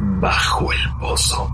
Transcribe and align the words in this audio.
Bajo 0.00 0.72
el 0.72 0.78
pozo. 1.00 1.52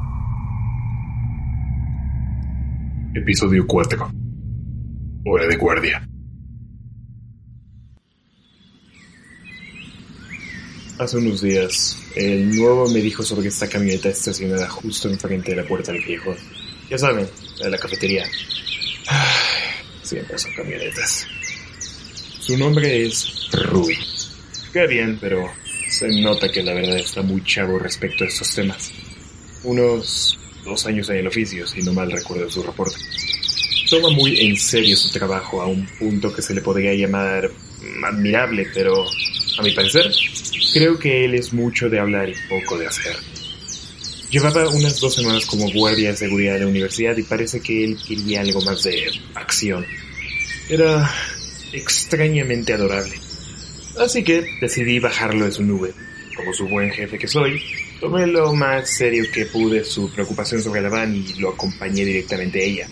Episodio 3.14 3.66
4. 3.66 4.10
Hora 5.24 5.46
de 5.46 5.56
guardia. 5.56 6.06
Hace 10.98 11.16
unos 11.16 11.40
días, 11.40 11.98
el 12.16 12.54
nuevo 12.54 12.86
me 12.90 13.00
dijo 13.00 13.22
sobre 13.22 13.48
esta 13.48 13.66
camioneta 13.66 14.10
estacionada 14.10 14.68
justo 14.68 15.08
enfrente 15.08 15.52
de 15.52 15.62
la 15.62 15.66
puerta 15.66 15.92
del 15.92 16.04
viejo. 16.04 16.34
Ya 16.90 16.98
saben, 16.98 17.26
de 17.62 17.70
la 17.70 17.78
cafetería. 17.78 18.26
Siempre 20.02 20.36
son 20.36 20.52
camionetas. 20.54 21.26
Su 22.40 22.58
nombre 22.58 23.06
es 23.06 23.48
Rui. 23.70 23.96
Qué 24.70 24.86
bien, 24.86 25.16
pero 25.18 25.50
se 25.94 26.08
nota 26.08 26.50
que 26.50 26.62
la 26.62 26.74
verdad 26.74 26.98
está 26.98 27.22
muy 27.22 27.42
chavo 27.44 27.78
respecto 27.78 28.24
a 28.24 28.26
estos 28.26 28.52
temas. 28.52 28.90
Unos 29.62 30.36
dos 30.64 30.86
años 30.86 31.08
en 31.10 31.16
el 31.16 31.26
oficio, 31.28 31.66
si 31.66 31.82
no 31.82 31.92
mal 31.92 32.10
recuerdo 32.10 32.50
su 32.50 32.62
reporte. 32.62 32.96
Toma 33.88 34.10
muy 34.10 34.40
en 34.40 34.56
serio 34.56 34.96
su 34.96 35.10
trabajo 35.10 35.62
a 35.62 35.66
un 35.66 35.86
punto 35.86 36.32
que 36.32 36.42
se 36.42 36.52
le 36.52 36.62
podría 36.62 36.94
llamar 36.94 37.48
admirable, 38.04 38.66
pero 38.74 39.04
a 39.58 39.62
mi 39.62 39.70
parecer, 39.70 40.10
creo 40.72 40.98
que 40.98 41.26
él 41.26 41.34
es 41.34 41.52
mucho 41.52 41.88
de 41.88 42.00
hablar 42.00 42.28
y 42.28 42.34
poco 42.48 42.76
de 42.76 42.88
hacer. 42.88 43.16
Llevaba 44.30 44.68
unas 44.68 44.98
dos 44.98 45.14
semanas 45.14 45.46
como 45.46 45.70
guardia 45.70 46.10
de 46.10 46.16
seguridad 46.16 46.54
de 46.54 46.60
la 46.60 46.66
universidad 46.66 47.16
y 47.16 47.22
parece 47.22 47.60
que 47.60 47.84
él 47.84 47.96
quería 48.04 48.40
algo 48.40 48.60
más 48.62 48.82
de 48.82 49.12
acción. 49.34 49.86
Era 50.68 51.08
extrañamente 51.72 52.72
adorable. 52.72 53.14
Así 53.98 54.24
que 54.24 54.44
decidí 54.60 54.98
bajarlo 54.98 55.44
de 55.44 55.52
su 55.52 55.62
nube. 55.62 55.92
Como 56.36 56.52
su 56.52 56.66
buen 56.66 56.90
jefe 56.90 57.16
que 57.16 57.28
soy, 57.28 57.62
tomé 58.00 58.26
lo 58.26 58.52
más 58.54 58.96
serio 58.96 59.24
que 59.32 59.46
pude 59.46 59.84
su 59.84 60.10
preocupación 60.12 60.60
sobre 60.60 60.82
la 60.82 60.88
van 60.88 61.14
y 61.14 61.34
lo 61.34 61.50
acompañé 61.50 62.04
directamente 62.04 62.60
a 62.60 62.64
ella. 62.64 62.88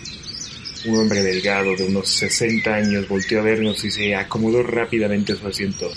Un 0.85 0.99
hombre 0.99 1.21
delgado 1.21 1.75
de 1.75 1.85
unos 1.85 2.09
60 2.09 2.73
años 2.73 3.07
volteó 3.07 3.39
a 3.39 3.43
vernos 3.43 3.83
y 3.83 3.91
se 3.91 4.15
acomodó 4.15 4.63
rápidamente 4.63 5.33
a 5.33 5.35
su 5.35 5.47
asiento. 5.47 5.91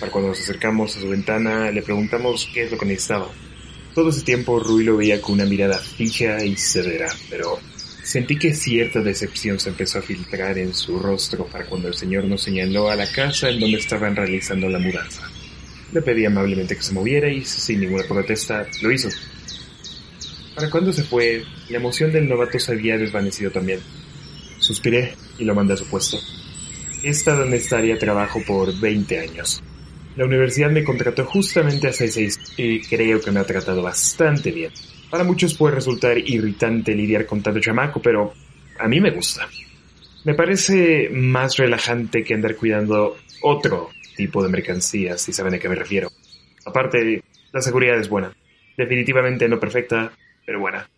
Para 0.00 0.10
cuando 0.10 0.30
nos 0.30 0.40
acercamos 0.40 0.96
a 0.96 1.00
su 1.00 1.08
ventana, 1.08 1.70
le 1.70 1.82
preguntamos 1.82 2.48
qué 2.52 2.64
es 2.64 2.72
lo 2.72 2.78
que 2.78 2.86
necesitaba. 2.86 3.28
Todo 3.94 4.10
ese 4.10 4.22
tiempo 4.22 4.60
Rui 4.60 4.84
lo 4.84 4.96
veía 4.96 5.20
con 5.20 5.34
una 5.34 5.44
mirada 5.44 5.78
fija 5.78 6.44
y 6.44 6.56
severa, 6.56 7.08
pero 7.30 7.58
sentí 8.08 8.38
que 8.38 8.54
cierta 8.54 9.02
decepción 9.02 9.60
se 9.60 9.68
empezó 9.68 9.98
a 9.98 10.02
filtrar 10.02 10.56
en 10.56 10.72
su 10.72 10.98
rostro 10.98 11.44
para 11.44 11.66
cuando 11.66 11.88
el 11.88 11.94
señor 11.94 12.24
nos 12.24 12.42
señaló 12.42 12.88
a 12.88 12.96
la 12.96 13.06
casa 13.12 13.50
en 13.50 13.60
donde 13.60 13.76
estaban 13.76 14.16
realizando 14.16 14.66
la 14.70 14.78
mudanza. 14.78 15.28
Le 15.92 16.00
pedí 16.00 16.24
amablemente 16.24 16.74
que 16.74 16.82
se 16.82 16.94
moviera 16.94 17.28
y 17.28 17.44
sin 17.44 17.80
ninguna 17.80 18.04
protesta 18.04 18.66
lo 18.80 18.90
hizo. 18.90 19.10
Para 20.54 20.70
cuando 20.70 20.90
se 20.90 21.04
fue, 21.04 21.44
la 21.68 21.76
emoción 21.76 22.10
del 22.10 22.26
novato 22.26 22.58
se 22.58 22.72
había 22.72 22.96
desvanecido 22.96 23.50
también. 23.50 23.80
Suspiré 24.58 25.12
y 25.38 25.44
lo 25.44 25.54
mandé 25.54 25.74
a 25.74 25.76
su 25.76 25.84
puesto. 25.84 26.16
Esta 27.02 27.34
donde 27.34 27.58
estaría 27.58 27.98
trabajo 27.98 28.42
por 28.46 28.74
20 28.80 29.20
años. 29.20 29.62
La 30.16 30.24
universidad 30.24 30.70
me 30.70 30.82
contrató 30.82 31.26
justamente 31.26 31.88
hace 31.88 32.08
seis 32.08 32.40
y 32.56 32.80
creo 32.80 33.20
que 33.20 33.32
me 33.32 33.40
ha 33.40 33.44
tratado 33.44 33.82
bastante 33.82 34.50
bien. 34.50 34.72
Para 35.10 35.24
muchos 35.24 35.54
puede 35.54 35.76
resultar 35.76 36.18
irritante 36.18 36.94
lidiar 36.94 37.26
con 37.26 37.42
tanto 37.42 37.60
chamaco, 37.60 38.00
pero 38.00 38.34
a 38.78 38.88
mí 38.88 39.00
me 39.00 39.10
gusta. 39.10 39.48
Me 40.24 40.34
parece 40.34 41.08
más 41.10 41.56
relajante 41.56 42.22
que 42.22 42.34
andar 42.34 42.56
cuidando 42.56 43.16
otro 43.42 43.90
tipo 44.16 44.42
de 44.42 44.50
mercancías, 44.50 45.22
si 45.22 45.32
saben 45.32 45.54
a 45.54 45.58
qué 45.58 45.68
me 45.68 45.74
refiero. 45.74 46.10
Aparte, 46.66 47.22
la 47.52 47.62
seguridad 47.62 47.98
es 47.98 48.08
buena. 48.08 48.36
Definitivamente 48.76 49.48
no 49.48 49.58
perfecta, 49.58 50.12
pero 50.44 50.60
buena. 50.60 50.88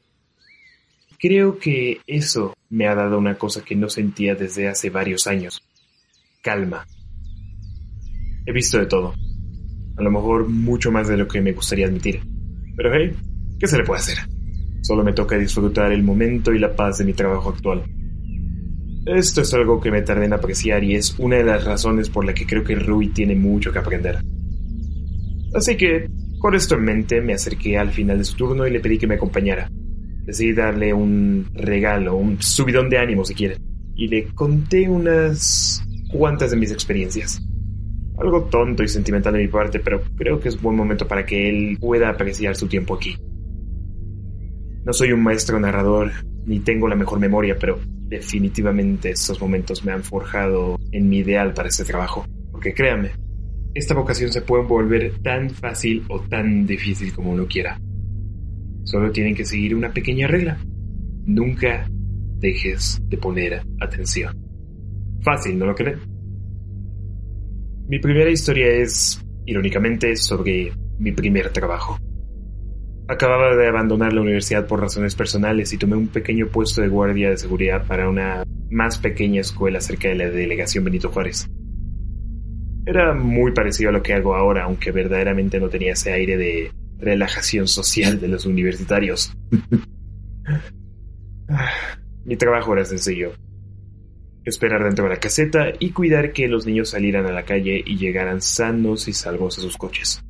Creo 1.18 1.58
que 1.58 2.00
eso 2.06 2.56
me 2.70 2.88
ha 2.88 2.94
dado 2.94 3.18
una 3.18 3.36
cosa 3.36 3.62
que 3.62 3.76
no 3.76 3.88
sentía 3.88 4.34
desde 4.34 4.68
hace 4.68 4.90
varios 4.90 5.26
años. 5.26 5.62
Calma. 6.42 6.86
He 8.46 8.52
visto 8.52 8.78
de 8.78 8.86
todo. 8.86 9.14
A 9.96 10.02
lo 10.02 10.10
mejor 10.10 10.48
mucho 10.48 10.90
más 10.90 11.08
de 11.08 11.18
lo 11.18 11.28
que 11.28 11.42
me 11.42 11.52
gustaría 11.52 11.86
admitir. 11.86 12.22
Pero 12.74 12.90
hey, 12.94 13.14
¿qué 13.60 13.66
se 13.66 13.76
le 13.76 13.84
puede 13.84 14.00
hacer? 14.00 14.18
Solo 14.80 15.04
me 15.04 15.12
toca 15.12 15.36
disfrutar 15.36 15.92
el 15.92 16.02
momento 16.02 16.52
y 16.52 16.58
la 16.58 16.74
paz 16.74 16.98
de 16.98 17.04
mi 17.04 17.12
trabajo 17.12 17.50
actual. 17.50 17.84
Esto 19.06 19.42
es 19.42 19.54
algo 19.54 19.80
que 19.80 19.90
me 19.90 20.02
tardé 20.02 20.24
en 20.24 20.32
apreciar 20.32 20.82
y 20.82 20.94
es 20.94 21.18
una 21.18 21.36
de 21.36 21.44
las 21.44 21.64
razones 21.64 22.08
por 22.08 22.24
la 22.24 22.34
que 22.34 22.46
creo 22.46 22.64
que 22.64 22.74
Rui 22.74 23.08
tiene 23.08 23.34
mucho 23.34 23.70
que 23.72 23.78
aprender. 23.78 24.18
Así 25.54 25.76
que, 25.76 26.08
con 26.38 26.54
esto 26.54 26.74
en 26.76 26.84
mente, 26.84 27.20
me 27.20 27.34
acerqué 27.34 27.76
al 27.76 27.90
final 27.90 28.18
de 28.18 28.24
su 28.24 28.36
turno 28.36 28.66
y 28.66 28.70
le 28.70 28.80
pedí 28.80 28.98
que 28.98 29.06
me 29.06 29.16
acompañara. 29.16 29.70
Decidí 30.24 30.52
darle 30.54 30.92
un 30.94 31.50
regalo, 31.54 32.16
un 32.16 32.40
subidón 32.40 32.88
de 32.88 32.98
ánimo 32.98 33.24
si 33.24 33.34
quiere, 33.34 33.56
y 33.94 34.08
le 34.08 34.26
conté 34.28 34.88
unas 34.88 35.82
cuantas 36.12 36.50
de 36.50 36.56
mis 36.56 36.70
experiencias. 36.70 37.40
Algo 38.18 38.44
tonto 38.44 38.82
y 38.82 38.88
sentimental 38.88 39.32
de 39.32 39.40
mi 39.40 39.48
parte, 39.48 39.80
pero 39.80 40.02
creo 40.16 40.38
que 40.40 40.48
es 40.48 40.60
buen 40.60 40.76
momento 40.76 41.06
para 41.08 41.24
que 41.24 41.48
él 41.48 41.78
pueda 41.80 42.10
apreciar 42.10 42.54
su 42.54 42.68
tiempo 42.68 42.94
aquí. 42.94 43.16
No 44.84 44.92
soy 44.92 45.12
un 45.12 45.22
maestro 45.22 45.60
narrador, 45.60 46.10
ni 46.46 46.60
tengo 46.60 46.88
la 46.88 46.96
mejor 46.96 47.20
memoria, 47.20 47.56
pero 47.58 47.78
definitivamente 48.08 49.10
estos 49.10 49.40
momentos 49.40 49.84
me 49.84 49.92
han 49.92 50.02
forjado 50.02 50.78
en 50.90 51.08
mi 51.08 51.18
ideal 51.18 51.52
para 51.52 51.68
este 51.68 51.84
trabajo. 51.84 52.26
Porque 52.50 52.72
créanme, 52.72 53.10
esta 53.74 53.94
vocación 53.94 54.32
se 54.32 54.40
puede 54.42 54.64
volver 54.64 55.18
tan 55.22 55.50
fácil 55.50 56.04
o 56.08 56.20
tan 56.20 56.66
difícil 56.66 57.12
como 57.12 57.30
uno 57.30 57.46
quiera. 57.46 57.78
Solo 58.84 59.12
tienen 59.12 59.34
que 59.34 59.44
seguir 59.44 59.76
una 59.76 59.92
pequeña 59.92 60.26
regla. 60.26 60.58
Nunca 61.26 61.86
dejes 62.38 63.00
de 63.06 63.18
poner 63.18 63.62
atención. 63.80 64.34
Fácil, 65.20 65.58
¿no 65.58 65.66
lo 65.66 65.74
creen? 65.74 66.00
Mi 67.86 67.98
primera 67.98 68.30
historia 68.30 68.66
es, 68.68 69.22
irónicamente, 69.44 70.16
sobre 70.16 70.72
mi 70.98 71.12
primer 71.12 71.50
trabajo. 71.50 71.98
Acababa 73.10 73.56
de 73.56 73.66
abandonar 73.66 74.12
la 74.12 74.20
universidad 74.20 74.68
por 74.68 74.80
razones 74.80 75.16
personales 75.16 75.72
y 75.72 75.78
tomé 75.78 75.96
un 75.96 76.06
pequeño 76.06 76.46
puesto 76.46 76.80
de 76.80 76.86
guardia 76.86 77.30
de 77.30 77.38
seguridad 77.38 77.84
para 77.84 78.08
una 78.08 78.44
más 78.70 78.98
pequeña 78.98 79.40
escuela 79.40 79.80
cerca 79.80 80.06
de 80.06 80.14
la 80.14 80.30
delegación 80.30 80.84
Benito 80.84 81.10
Juárez. 81.10 81.50
Era 82.86 83.12
muy 83.12 83.50
parecido 83.50 83.90
a 83.90 83.92
lo 83.92 84.00
que 84.00 84.14
hago 84.14 84.36
ahora, 84.36 84.62
aunque 84.62 84.92
verdaderamente 84.92 85.58
no 85.58 85.68
tenía 85.68 85.94
ese 85.94 86.12
aire 86.12 86.36
de 86.36 86.70
relajación 86.98 87.66
social 87.66 88.20
de 88.20 88.28
los 88.28 88.46
universitarios. 88.46 89.36
Mi 92.24 92.36
trabajo 92.36 92.74
era 92.74 92.84
sencillo. 92.84 93.32
Esperar 94.44 94.84
dentro 94.84 95.06
de 95.06 95.10
la 95.10 95.18
caseta 95.18 95.72
y 95.80 95.90
cuidar 95.90 96.32
que 96.32 96.46
los 96.46 96.64
niños 96.64 96.90
salieran 96.90 97.26
a 97.26 97.32
la 97.32 97.44
calle 97.44 97.82
y 97.84 97.98
llegaran 97.98 98.40
sanos 98.40 99.08
y 99.08 99.14
salvos 99.14 99.58
a 99.58 99.62
sus 99.62 99.76
coches. 99.76 100.22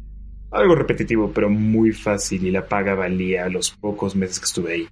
Algo 0.50 0.75
repetitivo, 0.75 1.32
pero 1.32 1.49
muy 1.49 1.93
fácil 1.93 2.44
y 2.44 2.50
la 2.50 2.67
paga 2.67 2.94
valía 2.94 3.49
los 3.49 3.70
pocos 3.70 4.17
meses 4.17 4.41
que 4.41 4.47
estuve 4.47 4.73
ahí. 4.73 4.88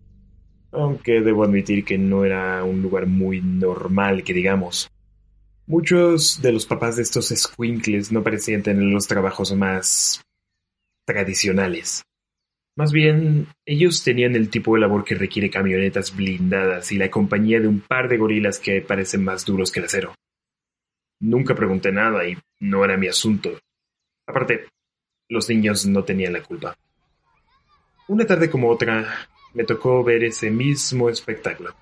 Aunque 0.71 1.21
debo 1.21 1.45
admitir 1.45 1.85
que 1.85 1.99
no 1.99 2.25
era 2.25 2.63
un 2.63 2.83
lugar 2.83 3.07
muy 3.07 3.41
normal, 3.41 4.23
que 4.23 4.35
digamos. 4.35 4.91
Muchos 5.67 6.41
de 6.41 6.53
los 6.53 6.67
papás 6.67 6.97
de 6.97 7.03
estos 7.03 7.29
squinkles 7.29 8.13
no 8.13 8.23
parecían 8.23 8.63
tener 8.63 8.85
los 8.85 9.07
trabajos 9.07 9.55
más 9.55 10.23
tradicionales. 11.05 12.05
Más 12.77 12.93
bien, 12.93 13.49
ellos 13.67 14.05
tenían 14.05 14.37
el 14.37 14.51
tipo 14.51 14.75
de 14.75 14.81
labor 14.81 15.05
que 15.05 15.17
requiere 15.17 15.51
camionetas 15.51 16.15
blindadas 16.15 16.93
y 16.93 16.97
la 16.97 17.11
compañía 17.11 17.59
de 17.59 17.67
un 17.67 17.81
par 17.81 18.09
de 18.09 18.19
gorilas 18.19 18.61
que 18.61 18.81
parecen 18.81 19.25
más 19.25 19.45
duros 19.45 19.73
que 19.73 19.81
el 19.81 19.87
acero. 19.87 20.15
Nunca 21.21 21.57
pregunté 21.57 21.91
nada 21.91 22.29
y 22.29 22.39
no 22.61 22.85
era 22.85 22.97
mi 22.97 23.09
asunto. 23.09 23.59
Aparte, 24.29 24.67
los 25.29 25.49
niños 25.49 25.87
no 25.87 26.05
tenían 26.05 26.33
la 26.33 26.43
culpa. 26.43 26.77
Una 28.09 28.25
tarde 28.25 28.49
como 28.49 28.71
otra, 28.71 29.29
me 29.53 29.65
tocó 29.65 30.03
ver 30.03 30.25
ese 30.25 30.51
mismo 30.51 31.11
espectáculo. 31.11 31.75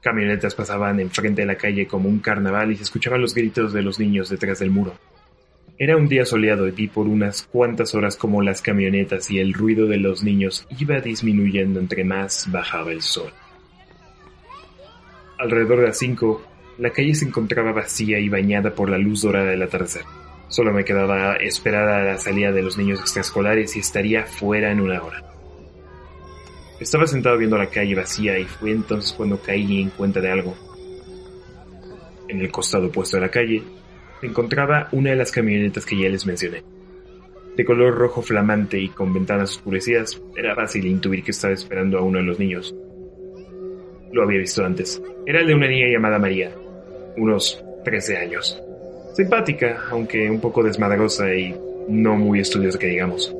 Camionetas 0.00 0.54
pasaban 0.54 0.98
enfrente 0.98 1.42
de 1.42 1.46
la 1.46 1.56
calle 1.56 1.86
como 1.86 2.08
un 2.08 2.20
carnaval 2.20 2.72
y 2.72 2.76
se 2.76 2.84
escuchaban 2.84 3.20
los 3.20 3.34
gritos 3.34 3.74
de 3.74 3.82
los 3.82 3.98
niños 3.98 4.30
detrás 4.30 4.58
del 4.60 4.70
muro. 4.70 4.94
Era 5.76 5.96
un 5.96 6.08
día 6.08 6.24
soleado 6.24 6.66
y 6.66 6.70
vi 6.70 6.88
por 6.88 7.06
unas 7.06 7.42
cuantas 7.42 7.94
horas 7.94 8.16
como 8.16 8.42
las 8.42 8.62
camionetas 8.62 9.30
y 9.30 9.38
el 9.38 9.52
ruido 9.52 9.86
de 9.86 9.98
los 9.98 10.22
niños 10.22 10.66
iba 10.78 11.00
disminuyendo 11.00 11.80
entre 11.80 12.04
más 12.04 12.50
bajaba 12.50 12.92
el 12.92 13.02
sol. 13.02 13.30
Alrededor 15.38 15.80
de 15.80 15.86
las 15.88 15.98
cinco, 15.98 16.42
la 16.78 16.90
calle 16.90 17.14
se 17.14 17.26
encontraba 17.26 17.72
vacía 17.72 18.18
y 18.18 18.28
bañada 18.28 18.74
por 18.74 18.88
la 18.88 18.98
luz 18.98 19.22
dorada 19.22 19.50
del 19.50 19.62
atardecer. 19.62 20.04
Solo 20.50 20.72
me 20.72 20.84
quedaba 20.84 21.36
esperar 21.36 21.88
a 21.88 22.04
la 22.04 22.18
salida 22.18 22.50
de 22.50 22.62
los 22.62 22.76
niños 22.76 22.98
extraescolares 23.00 23.76
y 23.76 23.78
estaría 23.78 24.26
fuera 24.26 24.72
en 24.72 24.80
una 24.80 25.00
hora. 25.00 25.24
Estaba 26.80 27.06
sentado 27.06 27.38
viendo 27.38 27.56
la 27.56 27.70
calle 27.70 27.94
vacía 27.94 28.36
y 28.36 28.44
fue 28.44 28.72
entonces 28.72 29.12
cuando 29.12 29.40
caí 29.40 29.80
en 29.80 29.90
cuenta 29.90 30.20
de 30.20 30.30
algo. 30.30 30.56
En 32.26 32.40
el 32.40 32.50
costado 32.50 32.88
opuesto 32.88 33.16
de 33.16 33.20
la 33.20 33.30
calle 33.30 33.62
encontraba 34.22 34.88
una 34.90 35.10
de 35.10 35.16
las 35.16 35.30
camionetas 35.30 35.86
que 35.86 35.96
ya 35.96 36.08
les 36.08 36.26
mencioné. 36.26 36.64
De 37.56 37.64
color 37.64 37.94
rojo 37.94 38.20
flamante 38.20 38.80
y 38.80 38.88
con 38.88 39.14
ventanas 39.14 39.52
oscurecidas, 39.56 40.20
era 40.36 40.56
fácil 40.56 40.84
intuir 40.86 41.22
que 41.22 41.30
estaba 41.30 41.54
esperando 41.54 41.96
a 41.96 42.02
uno 42.02 42.18
de 42.18 42.24
los 42.24 42.40
niños. 42.40 42.74
Lo 44.12 44.24
había 44.24 44.40
visto 44.40 44.64
antes. 44.64 45.00
Era 45.26 45.42
el 45.42 45.46
de 45.46 45.54
una 45.54 45.68
niña 45.68 45.86
llamada 45.92 46.18
María, 46.18 46.52
unos 47.16 47.62
13 47.84 48.16
años. 48.16 48.60
Simpática, 49.14 49.84
aunque 49.90 50.30
un 50.30 50.40
poco 50.40 50.62
desmadrosa 50.62 51.34
y 51.34 51.54
no 51.88 52.16
muy 52.16 52.40
estudiosa 52.40 52.78
que 52.78 52.86
digamos. 52.86 53.34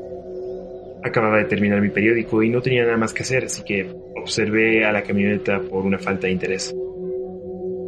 Acababa 1.02 1.38
de 1.38 1.44
terminar 1.44 1.80
mi 1.80 1.88
periódico 1.88 2.42
y 2.42 2.50
no 2.50 2.60
tenía 2.60 2.84
nada 2.84 2.96
más 2.96 3.14
que 3.14 3.22
hacer, 3.22 3.44
así 3.44 3.62
que 3.62 3.88
observé 4.16 4.84
a 4.84 4.92
la 4.92 5.02
camioneta 5.02 5.60
por 5.60 5.86
una 5.86 5.98
falta 5.98 6.26
de 6.26 6.32
interés. 6.32 6.74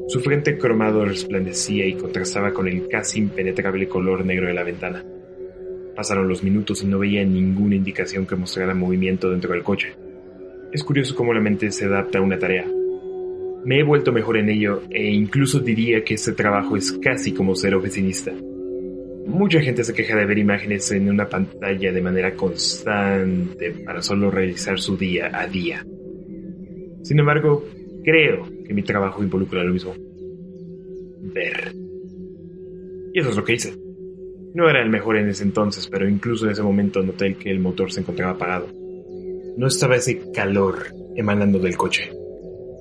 Su 0.09 0.21
frente 0.21 0.59
cromado 0.59 1.05
resplandecía 1.05 1.87
y 1.87 1.95
contrastaba 1.95 2.53
con 2.53 2.69
el 2.69 2.89
casi 2.89 3.19
impenetrable 3.19 3.89
color 3.89 4.25
negro 4.25 4.47
de 4.47 4.55
la 4.55 4.63
ventana. 4.63 5.05
Pasaron 5.95 6.29
los 6.29 6.43
minutos 6.43 6.83
y 6.83 6.87
no 6.87 6.99
veía 6.99 7.25
ninguna 7.25 7.77
indicación 7.77 8.27
que 8.27 8.37
mostrara 8.37 8.75
movimiento 8.75 9.31
dentro 9.31 9.53
del 9.53 9.63
coche. 9.63 9.95
Es 10.73 10.83
curioso 10.85 11.15
cómo 11.15 11.35
la 11.35 11.41
mente 11.41 11.71
se 11.71 11.85
adapta 11.85 12.19
a 12.19 12.23
una 12.23 12.39
tarea. 12.39 12.67
Me 13.65 13.79
he 13.79 13.83
vuelto 13.85 14.13
mejor 14.13 14.39
en 14.39 14.49
ello 14.49 14.83
e 14.91 15.09
incluso 15.11 15.61
diría 15.61 16.03
que 16.03 16.15
este 16.15 16.33
trabajo 16.33 16.77
es 16.77 16.93
casi 16.93 17.33
como 17.33 17.55
ser 17.55 17.75
oficinista. 17.75 18.33
Mucha 19.27 19.61
gente 19.61 19.85
se 19.85 19.95
queja 19.95 20.17
de 20.17 20.27
ver 20.27 20.39
imágenes 20.39 20.91
en 20.91 21.09
una 21.09 21.29
pantalla 21.29 21.93
de 21.93 22.03
manera 22.03 22.35
constante 22.35 23.71
para 23.85 24.03
solo 24.03 24.33
realizar 24.33 24.81
su 24.81 24.97
día 24.97 25.31
a 25.33 25.47
día. 25.47 25.87
Sin 27.03 27.21
embargo, 27.21 27.65
creo 28.03 28.49
que 28.67 28.75
mi 28.75 28.83
trabajo 28.83 29.23
involucra 29.23 29.63
lo 29.63 29.73
mismo. 29.73 29.95
Ver. 31.33 31.73
Y 33.15 33.21
eso 33.21 33.31
es 33.31 33.37
lo 33.37 33.45
que 33.45 33.55
hice. 33.55 33.75
No 34.55 34.69
era 34.69 34.83
el 34.83 34.91
mejor 34.91 35.17
en 35.17 35.29
ese 35.29 35.45
entonces, 35.45 35.89
pero 35.89 36.09
incluso 36.09 36.47
en 36.47 36.53
ese 36.53 36.63
momento 36.63 37.01
noté 37.03 37.35
que 37.35 37.51
el 37.51 37.61
motor 37.61 37.93
se 37.93 38.01
encontraba 38.01 38.33
apagado. 38.33 38.67
No 39.57 39.69
estaba 39.69 39.97
ese 39.97 40.21
calor 40.33 40.87
emanando 41.15 41.59
del 41.59 41.77
coche. 41.77 42.11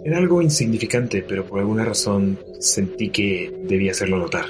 Era 0.04 0.18
algo 0.18 0.42
insignificante, 0.42 1.24
pero 1.28 1.46
por 1.46 1.60
alguna 1.60 1.86
razón 1.86 2.40
sentí 2.60 3.10
que 3.10 3.52
debía 3.68 3.92
hacerlo 3.92 4.18
notar. 4.18 4.46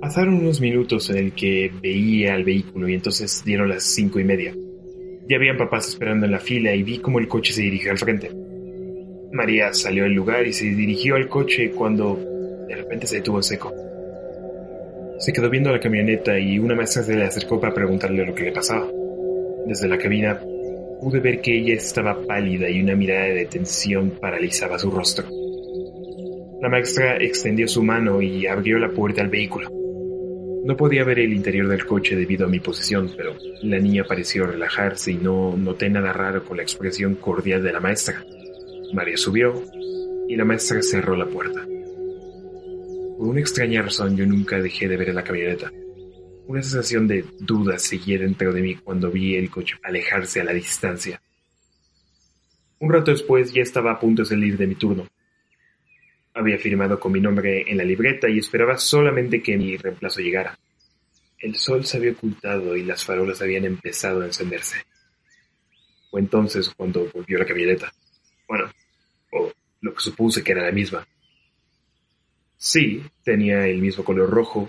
Pasaron 0.00 0.34
unos 0.34 0.60
minutos 0.60 1.08
en 1.10 1.18
el 1.18 1.32
que 1.32 1.70
veía 1.80 2.34
al 2.34 2.42
vehículo 2.42 2.88
y 2.88 2.94
entonces 2.94 3.44
dieron 3.44 3.68
las 3.68 3.84
cinco 3.84 4.18
y 4.18 4.24
media. 4.24 4.54
Ya 5.28 5.36
habían 5.36 5.56
papás 5.56 5.88
esperando 5.88 6.26
en 6.26 6.32
la 6.32 6.40
fila 6.40 6.74
y 6.74 6.82
vi 6.82 6.98
cómo 6.98 7.20
el 7.20 7.28
coche 7.28 7.52
se 7.52 7.62
dirigió 7.62 7.92
al 7.92 7.98
frente. 7.98 8.32
María 9.32 9.72
salió 9.72 10.02
del 10.02 10.14
lugar 10.14 10.46
y 10.46 10.52
se 10.52 10.64
dirigió 10.64 11.14
al 11.14 11.28
coche 11.28 11.70
cuando 11.70 12.18
de 12.66 12.74
repente 12.74 13.06
se 13.06 13.16
detuvo 13.16 13.36
en 13.36 13.42
seco. 13.44 13.72
Se 15.18 15.32
quedó 15.32 15.48
viendo 15.48 15.70
la 15.70 15.78
camioneta 15.78 16.36
y 16.38 16.58
una 16.58 16.74
maestra 16.74 17.04
se 17.04 17.14
le 17.14 17.24
acercó 17.24 17.60
para 17.60 17.72
preguntarle 17.72 18.26
lo 18.26 18.34
que 18.34 18.44
le 18.44 18.52
pasaba. 18.52 18.90
Desde 19.66 19.86
la 19.86 19.98
cabina 19.98 20.40
pude 21.00 21.20
ver 21.20 21.40
que 21.40 21.56
ella 21.56 21.74
estaba 21.74 22.22
pálida 22.26 22.68
y 22.68 22.82
una 22.82 22.94
mirada 22.94 23.26
de 23.26 23.46
tensión 23.46 24.10
paralizaba 24.20 24.78
su 24.78 24.90
rostro. 24.90 25.26
La 26.60 26.68
maestra 26.68 27.16
extendió 27.16 27.66
su 27.66 27.82
mano 27.82 28.20
y 28.20 28.46
abrió 28.46 28.78
la 28.78 28.90
puerta 28.90 29.22
al 29.22 29.28
vehículo. 29.28 29.70
No 30.64 30.76
podía 30.76 31.04
ver 31.04 31.20
el 31.20 31.32
interior 31.32 31.68
del 31.68 31.86
coche 31.86 32.14
debido 32.14 32.44
a 32.44 32.50
mi 32.50 32.60
posición, 32.60 33.10
pero 33.16 33.34
la 33.62 33.78
niña 33.78 34.04
pareció 34.04 34.46
relajarse 34.46 35.12
y 35.12 35.14
no 35.14 35.56
noté 35.56 35.88
nada 35.88 36.12
raro 36.12 36.44
con 36.44 36.58
la 36.58 36.62
expresión 36.62 37.14
cordial 37.14 37.62
de 37.62 37.72
la 37.72 37.80
maestra. 37.80 38.22
María 38.92 39.16
subió 39.16 39.54
y 40.28 40.36
la 40.36 40.44
maestra 40.44 40.82
cerró 40.82 41.16
la 41.16 41.26
puerta. 41.26 41.66
Por 43.18 43.28
una 43.28 43.40
extraña 43.40 43.80
razón 43.80 44.16
yo 44.16 44.26
nunca 44.26 44.60
dejé 44.60 44.86
de 44.86 44.98
ver 44.98 45.14
la 45.14 45.24
camioneta. 45.24 45.72
Una 46.50 46.64
sensación 46.64 47.06
de 47.06 47.24
duda 47.38 47.78
seguía 47.78 48.18
dentro 48.18 48.52
de 48.52 48.60
mí 48.60 48.74
cuando 48.74 49.08
vi 49.08 49.36
el 49.36 49.48
coche 49.48 49.76
alejarse 49.84 50.40
a 50.40 50.44
la 50.44 50.52
distancia. 50.52 51.22
Un 52.80 52.92
rato 52.92 53.12
después 53.12 53.52
ya 53.52 53.62
estaba 53.62 53.92
a 53.92 54.00
punto 54.00 54.22
de 54.22 54.30
salir 54.30 54.56
de 54.56 54.66
mi 54.66 54.74
turno. 54.74 55.06
Había 56.34 56.58
firmado 56.58 56.98
con 56.98 57.12
mi 57.12 57.20
nombre 57.20 57.70
en 57.70 57.76
la 57.76 57.84
libreta 57.84 58.28
y 58.28 58.40
esperaba 58.40 58.78
solamente 58.78 59.40
que 59.40 59.56
mi 59.56 59.76
reemplazo 59.76 60.22
llegara. 60.22 60.58
El 61.38 61.54
sol 61.54 61.86
se 61.86 61.98
había 61.98 62.10
ocultado 62.10 62.76
y 62.76 62.82
las 62.82 63.04
farolas 63.04 63.40
habían 63.40 63.64
empezado 63.64 64.22
a 64.22 64.26
encenderse. 64.26 64.78
Fue 66.10 66.18
entonces 66.18 66.68
cuando 66.70 67.08
volvió 67.14 67.38
la 67.38 67.46
camioneta. 67.46 67.92
Bueno, 68.48 68.68
o 69.30 69.52
lo 69.82 69.94
que 69.94 70.00
supuse 70.00 70.42
que 70.42 70.50
era 70.50 70.64
la 70.64 70.72
misma. 70.72 71.06
Sí, 72.56 73.04
tenía 73.22 73.68
el 73.68 73.80
mismo 73.80 74.02
color 74.02 74.28
rojo, 74.28 74.68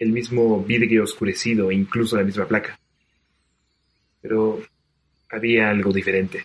el 0.00 0.12
mismo 0.12 0.64
vidrio 0.64 1.04
oscurecido 1.04 1.70
e 1.70 1.74
incluso 1.74 2.16
la 2.16 2.24
misma 2.24 2.48
placa. 2.48 2.80
Pero 4.22 4.60
había 5.30 5.68
algo 5.68 5.92
diferente. 5.92 6.44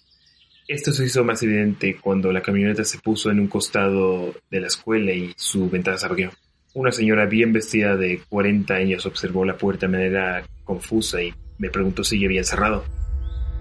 Esto 0.67 0.91
se 0.91 1.05
hizo 1.05 1.23
más 1.23 1.41
evidente 1.41 1.97
cuando 1.99 2.31
la 2.31 2.41
camioneta 2.41 2.83
se 2.83 2.99
puso 2.99 3.31
en 3.31 3.39
un 3.39 3.47
costado 3.47 4.35
de 4.51 4.59
la 4.59 4.67
escuela 4.67 5.13
y 5.13 5.33
su 5.37 5.69
ventana 5.69 5.97
se 5.97 6.05
abrió. 6.05 6.31
Una 6.73 6.91
señora 6.91 7.25
bien 7.25 7.53
vestida 7.53 7.95
de 7.95 8.19
40 8.27 8.73
años 8.73 9.05
observó 9.05 9.45
la 9.45 9.57
puerta 9.57 9.87
de 9.87 9.93
manera 9.93 10.45
confusa 10.65 11.21
y 11.23 11.33
me 11.57 11.69
preguntó 11.69 12.03
si 12.03 12.19
ya 12.19 12.25
había 12.25 12.43
cerrado. 12.43 12.83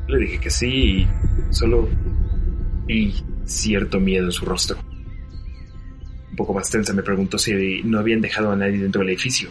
Le 0.09 0.19
dije 0.19 0.41
que 0.41 0.51
sí 0.51 0.67
y 0.67 1.09
solo 1.51 1.89
vi 2.87 3.15
cierto 3.45 4.01
miedo 4.01 4.25
en 4.25 4.33
su 4.33 4.45
rostro. 4.45 4.79
Un 6.31 6.37
poco 6.37 6.53
más 6.53 6.69
tensa 6.69 6.93
me 6.93 7.05
preguntó 7.05 7.39
si 7.39 7.83
no 7.85 8.01
habían 8.01 8.21
dejado 8.21 8.51
a 8.51 8.57
nadie 8.57 8.79
dentro 8.79 9.03
del 9.03 9.11
edificio. 9.11 9.51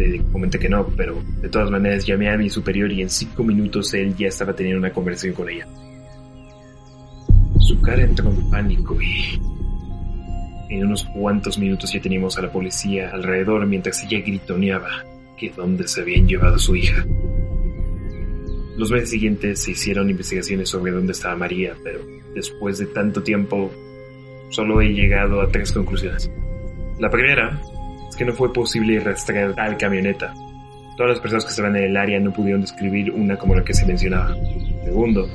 Le 0.00 0.22
comenté 0.32 0.58
que 0.58 0.68
no, 0.70 0.86
pero 0.96 1.22
de 1.42 1.48
todas 1.50 1.70
maneras 1.70 2.06
llamé 2.06 2.30
a 2.30 2.38
mi 2.38 2.48
superior 2.48 2.90
y 2.90 3.02
en 3.02 3.10
cinco 3.10 3.44
minutos 3.44 3.92
él 3.92 4.16
ya 4.16 4.28
estaba 4.28 4.54
teniendo 4.54 4.78
una 4.78 4.92
conversación 4.92 5.34
con 5.34 5.50
ella. 5.50 5.66
Su 7.58 7.78
cara 7.82 8.02
entró 8.02 8.30
en 8.30 8.50
pánico 8.50 8.96
y 9.02 9.38
en 10.70 10.86
unos 10.86 11.04
cuantos 11.04 11.58
minutos 11.58 11.92
ya 11.92 12.00
teníamos 12.00 12.38
a 12.38 12.42
la 12.42 12.50
policía 12.50 13.10
alrededor 13.10 13.66
mientras 13.66 14.02
ella 14.02 14.20
gritoneaba 14.20 15.04
que 15.36 15.50
dónde 15.50 15.86
se 15.86 16.00
habían 16.00 16.26
llevado 16.26 16.54
a 16.54 16.58
su 16.58 16.76
hija. 16.76 17.04
Los 18.78 18.90
meses 18.90 19.10
siguientes 19.10 19.62
se 19.62 19.72
hicieron 19.72 20.08
investigaciones 20.08 20.70
sobre 20.70 20.92
dónde 20.92 21.12
estaba 21.12 21.36
María, 21.36 21.76
pero 21.84 22.00
después 22.34 22.78
de 22.78 22.86
tanto 22.86 23.22
tiempo 23.22 23.70
solo 24.48 24.80
he 24.80 24.94
llegado 24.94 25.42
a 25.42 25.48
tres 25.48 25.72
conclusiones. 25.72 26.30
La 26.98 27.10
primera 27.10 27.60
que 28.20 28.26
no 28.26 28.34
fue 28.34 28.52
posible 28.52 29.00
rastrear 29.00 29.54
tal 29.54 29.78
camioneta. 29.78 30.34
Todas 30.94 31.12
las 31.12 31.20
personas 31.20 31.46
que 31.46 31.52
estaban 31.52 31.74
en 31.74 31.84
el 31.84 31.96
área 31.96 32.20
no 32.20 32.30
pudieron 32.30 32.60
describir 32.60 33.10
una 33.12 33.38
como 33.38 33.54
la 33.54 33.64
que 33.64 33.72
se 33.72 33.86
mencionaba. 33.86 34.36
Segundo, 34.84 35.26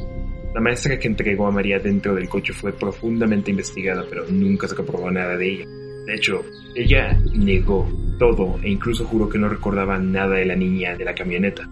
la 0.53 0.61
maestra 0.61 0.99
que 0.99 1.07
entregó 1.07 1.47
a 1.47 1.51
María 1.51 1.79
dentro 1.79 2.13
del 2.13 2.29
coche 2.29 2.53
fue 2.53 2.73
profundamente 2.73 3.49
investigada, 3.49 4.05
pero 4.07 4.27
nunca 4.29 4.67
se 4.67 4.75
comprobó 4.75 5.09
nada 5.09 5.35
de 5.35 5.49
ella. 5.49 5.65
De 6.05 6.13
hecho, 6.13 6.45
ella 6.75 7.19
negó 7.33 7.91
todo 8.19 8.59
e 8.61 8.69
incluso 8.69 9.03
juró 9.03 9.27
que 9.29 9.39
no 9.39 9.49
recordaba 9.49 9.97
nada 9.97 10.35
de 10.35 10.45
la 10.45 10.55
niña 10.55 10.95
de 10.95 11.05
la 11.05 11.15
camioneta. 11.15 11.67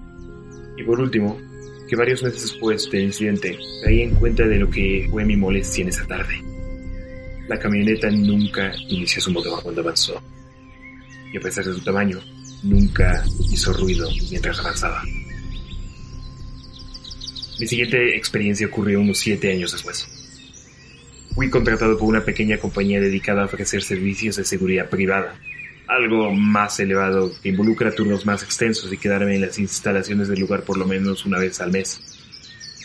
Y 0.75 0.82
por 0.82 1.00
último, 1.00 1.38
que 1.88 1.96
varios 1.96 2.24
meses 2.24 2.41
después 2.41 2.89
del 2.89 3.03
incidente 3.03 3.55
caí 3.84 4.01
en 4.01 4.15
cuenta 4.15 4.48
de 4.48 4.58
lo 4.58 4.67
que 4.67 5.08
fue 5.12 5.25
mi 5.25 5.36
molestia 5.36 5.84
en 5.84 5.89
esa 5.89 6.08
tarde. 6.08 6.41
La 7.48 7.60
camioneta 7.60 8.10
nunca 8.10 8.72
inició 8.89 9.22
su 9.22 9.32
motor 9.32 9.62
cuando 9.62 9.82
avanzó. 9.82 10.20
Y 11.34 11.38
a 11.38 11.42
pesar 11.42 11.66
de 11.66 11.74
su 11.74 11.82
tamaño, 11.82 12.22
nunca 12.63 13.25
hizo 13.52 13.74
ruido 13.74 14.08
mientras 14.30 14.60
avanzaba. 14.60 15.04
Mi 17.60 17.68
siguiente 17.68 18.16
experiencia 18.16 18.68
ocurrió 18.68 19.02
unos 19.02 19.18
siete 19.18 19.52
años 19.52 19.72
después. 19.72 20.08
Fui 21.36 21.50
contratado 21.50 21.98
por 21.98 22.08
una 22.08 22.24
pequeña 22.24 22.58
compañía 22.58 23.02
dedicada 23.02 23.42
a 23.42 23.46
ofrecer 23.46 23.82
servicios 23.82 24.36
de 24.36 24.46
seguridad 24.46 24.90
privada, 24.90 25.36
algo 25.88 26.32
más 26.32 26.80
elevado 26.80 27.32
que 27.42 27.50
involucra 27.50 27.94
turnos 27.94 28.25
más 28.25 28.44
extensos 28.44 28.92
y 28.94 28.98
quedarme 28.98 29.36
en 29.36 29.42
las 29.42 29.60
instalaciones 29.60 30.28
del 30.28 30.40
lugar 30.40 30.63
por 30.63 30.78
lo 30.78 30.86
menos 30.86 31.25
una 31.25 31.40
vez 31.40 31.60
al 31.62 31.72
mes. 31.72 32.00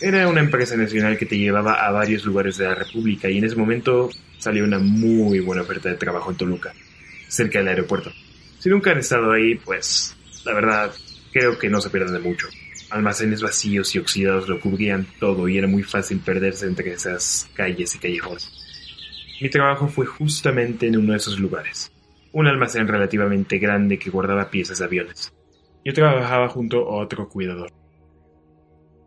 Era 0.01 0.27
una 0.27 0.39
empresa 0.39 0.75
nacional 0.75 1.17
que 1.17 1.25
te 1.25 1.37
llevaba 1.37 1.85
a 1.85 1.91
varios 1.91 2.25
lugares 2.25 2.57
de 2.57 2.65
la 2.65 2.75
República 2.75 3.29
y 3.29 3.37
en 3.37 3.43
ese 3.43 3.55
momento 3.55 4.09
salió 4.37 4.63
una 4.63 4.79
muy 4.79 5.39
buena 5.39 5.61
oferta 5.61 5.89
de 5.89 5.95
trabajo 5.95 6.31
en 6.31 6.37
Toluca, 6.37 6.73
cerca 7.27 7.59
del 7.59 7.67
aeropuerto. 7.67 8.11
Si 8.59 8.69
nunca 8.69 8.91
han 8.91 8.99
estado 8.99 9.31
ahí, 9.31 9.55
pues 9.55 10.15
la 10.45 10.53
verdad 10.53 10.91
creo 11.31 11.57
que 11.57 11.69
no 11.69 11.81
se 11.81 11.89
pierden 11.89 12.13
de 12.13 12.19
mucho. 12.19 12.47
Almacenes 12.91 13.41
vacíos 13.41 13.95
y 13.95 13.99
oxidados 13.99 14.47
lo 14.47 14.59
cubrían 14.59 15.07
todo 15.19 15.47
y 15.47 15.57
era 15.57 15.67
muy 15.67 15.83
fácil 15.83 16.19
perderse 16.19 16.65
entre 16.65 16.91
esas 16.93 17.49
calles 17.53 17.95
y 17.95 17.99
callejones. 17.99 18.51
Mi 19.41 19.49
trabajo 19.49 19.87
fue 19.87 20.05
justamente 20.05 20.87
en 20.87 20.97
uno 20.97 21.13
de 21.13 21.17
esos 21.17 21.39
lugares 21.39 21.91
un 22.31 22.47
almacén 22.47 22.87
relativamente 22.87 23.57
grande 23.57 23.97
que 23.97 24.09
guardaba 24.09 24.49
piezas 24.49 24.79
de 24.79 24.85
aviones. 24.85 25.33
Yo 25.83 25.93
trabajaba 25.93 26.49
junto 26.49 26.89
a 26.89 27.01
otro 27.01 27.27
cuidador. 27.27 27.71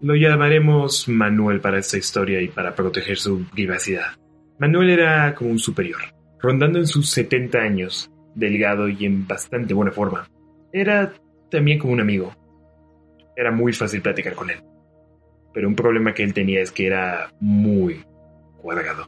Lo 0.00 0.16
llamaremos 0.16 1.08
Manuel 1.08 1.60
para 1.60 1.78
esta 1.78 1.98
historia 1.98 2.40
y 2.40 2.48
para 2.48 2.74
proteger 2.74 3.18
su 3.18 3.44
privacidad. 3.50 4.16
Manuel 4.58 4.90
era 4.90 5.34
como 5.34 5.50
un 5.50 5.58
superior, 5.58 6.00
rondando 6.40 6.78
en 6.78 6.86
sus 6.86 7.10
70 7.10 7.58
años, 7.58 8.10
delgado 8.34 8.88
y 8.88 9.04
en 9.04 9.26
bastante 9.26 9.74
buena 9.74 9.92
forma. 9.92 10.28
Era 10.72 11.12
también 11.50 11.78
como 11.78 11.92
un 11.92 12.00
amigo. 12.00 12.34
Era 13.36 13.50
muy 13.50 13.72
fácil 13.72 14.02
platicar 14.02 14.34
con 14.34 14.50
él. 14.50 14.60
Pero 15.52 15.68
un 15.68 15.74
problema 15.74 16.14
que 16.14 16.22
él 16.22 16.32
tenía 16.32 16.60
es 16.60 16.72
que 16.72 16.86
era 16.86 17.30
muy 17.40 18.04
cuadrado. 18.60 19.06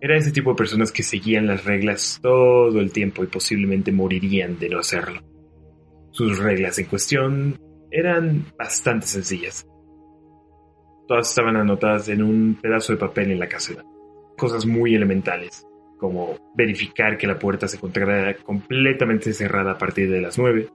Era 0.00 0.16
ese 0.16 0.30
tipo 0.30 0.50
de 0.50 0.56
personas 0.56 0.92
que 0.92 1.02
seguían 1.02 1.48
las 1.48 1.64
reglas 1.64 2.20
todo 2.22 2.78
el 2.78 2.92
tiempo 2.92 3.24
y 3.24 3.26
posiblemente 3.26 3.90
morirían 3.90 4.58
de 4.58 4.68
no 4.68 4.78
hacerlo. 4.78 5.20
Sus 6.12 6.38
reglas 6.38 6.78
en 6.78 6.86
cuestión 6.86 7.58
eran 7.90 8.44
bastante 8.56 9.06
sencillas. 9.06 9.66
Todas 11.08 11.30
estaban 11.30 11.56
anotadas 11.56 12.08
en 12.08 12.22
un 12.22 12.58
pedazo 12.60 12.92
de 12.92 12.98
papel 12.98 13.32
en 13.32 13.40
la 13.40 13.48
caseta. 13.48 13.82
Cosas 14.36 14.66
muy 14.66 14.94
elementales, 14.94 15.66
como 15.98 16.36
verificar 16.54 17.18
que 17.18 17.26
la 17.26 17.38
puerta 17.38 17.68
se 17.68 17.76
encontrara 17.76 18.34
completamente 18.34 19.32
cerrada 19.32 19.72
a 19.72 19.78
partir 19.78 20.10
de 20.10 20.20
las 20.20 20.38
9, 20.38 20.68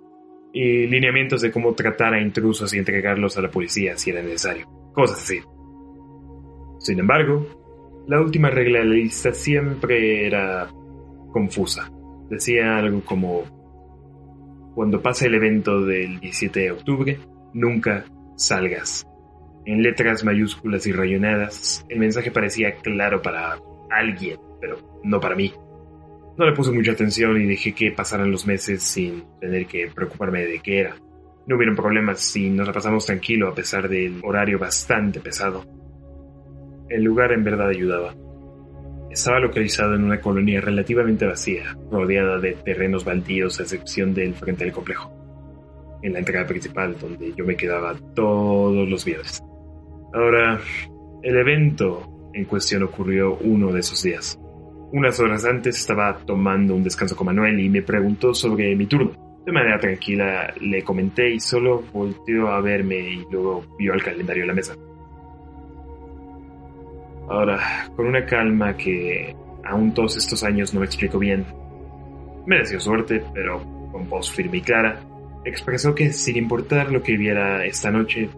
y 0.53 0.86
lineamientos 0.86 1.42
de 1.42 1.51
cómo 1.51 1.74
tratar 1.74 2.13
a 2.13 2.22
intrusos 2.22 2.74
y 2.74 2.77
entregarlos 2.77 3.38
a 3.38 3.42
la 3.42 3.50
policía 3.50 3.98
si 3.98 4.12
era 4.12 4.22
necesario. 4.22 4.68
Cosas 4.94 5.18
así. 5.18 5.39
Sin 6.77 7.00
embargo, 7.00 8.03
la 8.08 8.22
última 8.22 8.50
regla 8.50 8.80
de 8.80 8.86
la 8.86 8.94
lista 8.94 9.34
siempre 9.34 10.27
era 10.27 10.70
confusa. 11.32 11.92
Decía 12.30 12.77
algo 12.77 13.01
como, 13.01 13.44
cuando 14.75 15.01
pase 15.01 15.27
el 15.27 15.36
evento 15.36 15.82
del 15.82 16.20
17 16.20 16.60
de 16.60 16.72
octubre, 16.72 17.20
nunca 17.53 18.06
salgas. 18.36 19.08
En 19.65 19.82
letras 19.82 20.24
mayúsculas 20.24 20.86
y 20.86 20.92
rayonadas, 20.92 21.86
el 21.89 22.00
mensaje 22.00 22.32
parecía 22.32 22.75
claro 22.75 23.22
para 23.22 23.58
alguien, 23.89 24.38
pero 24.63 24.77
no 25.03 25.20
para 25.20 25.36
mí. 25.36 25.53
No 26.38 26.46
le 26.46 26.53
puse 26.53 26.72
mucha 26.72 26.93
atención 26.93 27.36
y 27.36 27.46
dejé 27.46 27.74
que 27.74 27.91
pasaran 27.91 28.32
los 28.32 28.48
meses 28.48 28.82
sin 28.82 29.25
tener 29.41 29.65
que 29.65 29.89
preocuparme 29.93 30.46
de 30.46 30.60
qué 30.60 30.79
era. 30.79 30.96
No 31.46 31.58
hubieron 31.58 31.75
problemas 31.75 32.34
y 32.38 32.50
nos 32.50 32.65
la 32.65 32.72
pasamos 32.72 33.05
tranquilo 33.05 33.50
a 33.50 33.53
pesar 33.53 33.89
del 33.89 34.22
horario 34.24 34.58
bastante 34.58 35.20
pesado. 35.20 35.65
El 36.88 37.03
lugar 37.03 37.34
en 37.34 37.43
verdad 37.43 37.67
ayudaba. 37.67 38.15
Estaba 39.12 39.41
localizado 39.41 39.96
en 39.96 40.05
una 40.05 40.22
colonia 40.22 40.62
relativamente 40.62 41.25
vacía, 41.27 41.77
rodeada 41.91 42.39
de 42.39 42.53
terrenos 42.53 43.03
baldíos 43.03 43.60
a 43.60 43.63
excepción 43.63 44.13
del 44.13 44.34
frente 44.34 44.63
del 44.63 44.74
complejo, 44.74 45.12
en 46.01 46.13
la 46.13 46.20
entrada 46.20 46.48
principal 46.48 46.96
donde 46.98 47.34
yo 47.34 47.43
me 47.43 47.58
quedaba 47.58 47.96
todos 48.15 48.88
los 48.88 49.03
viernes. 49.03 49.43
Ahora, 50.13 50.62
el 51.22 51.36
evento 51.36 52.29
en 52.34 52.46
cuestión 52.46 52.84
ocurrió 52.84 53.36
uno 53.36 53.74
de 53.74 53.82
esos 53.82 54.01
días. 54.01 54.39
Unas 54.93 55.19
horas 55.19 55.43
antes 55.43 55.75
estaba 55.79 56.15
tomando 56.19 56.75
un 56.75 56.83
descanso 56.83 57.15
con 57.15 57.25
Manuel 57.25 57.59
y 57.59 57.67
me 57.67 57.81
preguntó 57.81 58.31
sobre 58.35 58.75
mi 58.75 58.85
turno. 58.85 59.12
De 59.43 59.51
manera 59.51 59.79
tranquila 59.79 60.53
le 60.62 60.83
comenté 60.83 61.33
y 61.33 61.39
solo 61.39 61.83
volteó 61.91 62.50
a 62.50 62.62
verme 62.62 63.00
y 63.00 63.25
luego 63.31 63.65
vio 63.79 63.95
el 63.95 64.03
calendario 64.03 64.43
en 64.43 64.47
la 64.50 64.53
mesa. 64.53 64.75
Ahora, 67.27 67.89
con 67.95 68.05
una 68.05 68.23
calma 68.23 68.77
que 68.77 69.35
aún 69.63 69.95
todos 69.95 70.15
estos 70.15 70.43
años 70.43 70.75
no 70.75 70.81
me 70.81 70.85
explico 70.85 71.17
bien. 71.17 71.43
Me 72.45 72.63
suerte, 72.63 73.23
pero 73.33 73.63
con 73.91 74.07
voz 74.07 74.29
firme 74.29 74.57
y 74.57 74.62
clara, 74.62 75.00
expresó 75.43 75.95
que 75.95 76.13
sin 76.13 76.38
importar 76.38 76.91
lo 76.91 77.01
que 77.01 77.17
viera 77.17 77.65
esta 77.65 77.89
noche, 77.89 78.29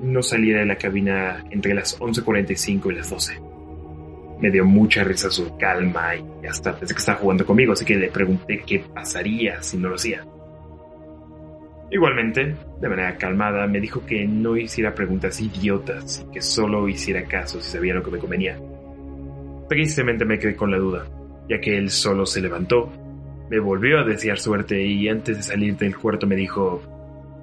no 0.00 0.22
saliera 0.22 0.60
de 0.60 0.66
la 0.66 0.76
cabina 0.76 1.42
entre 1.50 1.74
las 1.74 1.98
11.45 1.98 2.92
y 2.92 2.94
las 2.94 3.10
12. 3.10 3.53
Me 4.44 4.50
dio 4.50 4.66
mucha 4.66 5.02
risa 5.02 5.30
su 5.30 5.56
calma 5.56 6.14
y 6.16 6.46
hasta 6.46 6.76
pensé 6.76 6.92
que 6.92 6.98
estaba 6.98 7.16
jugando 7.18 7.46
conmigo, 7.46 7.72
así 7.72 7.82
que 7.82 7.96
le 7.96 8.10
pregunté 8.10 8.62
qué 8.66 8.80
pasaría 8.80 9.62
si 9.62 9.78
no 9.78 9.88
lo 9.88 9.94
hacía. 9.94 10.22
Igualmente, 11.90 12.54
de 12.78 12.88
manera 12.90 13.16
calmada, 13.16 13.66
me 13.66 13.80
dijo 13.80 14.04
que 14.04 14.26
no 14.26 14.54
hiciera 14.58 14.94
preguntas 14.94 15.40
idiotas, 15.40 16.26
que 16.30 16.42
solo 16.42 16.86
hiciera 16.90 17.24
caso 17.24 17.58
si 17.58 17.70
sabía 17.70 17.94
lo 17.94 18.02
que 18.02 18.10
me 18.10 18.18
convenía. 18.18 18.58
Tristemente 19.66 20.26
me 20.26 20.38
quedé 20.38 20.54
con 20.54 20.70
la 20.70 20.76
duda, 20.76 21.06
ya 21.48 21.58
que 21.58 21.78
él 21.78 21.88
solo 21.88 22.26
se 22.26 22.42
levantó, 22.42 22.92
me 23.48 23.58
volvió 23.58 24.00
a 24.00 24.04
desear 24.04 24.38
suerte 24.38 24.78
y 24.84 25.08
antes 25.08 25.38
de 25.38 25.42
salir 25.42 25.74
del 25.78 25.96
cuarto 25.96 26.26
me 26.26 26.36
dijo, 26.36 26.82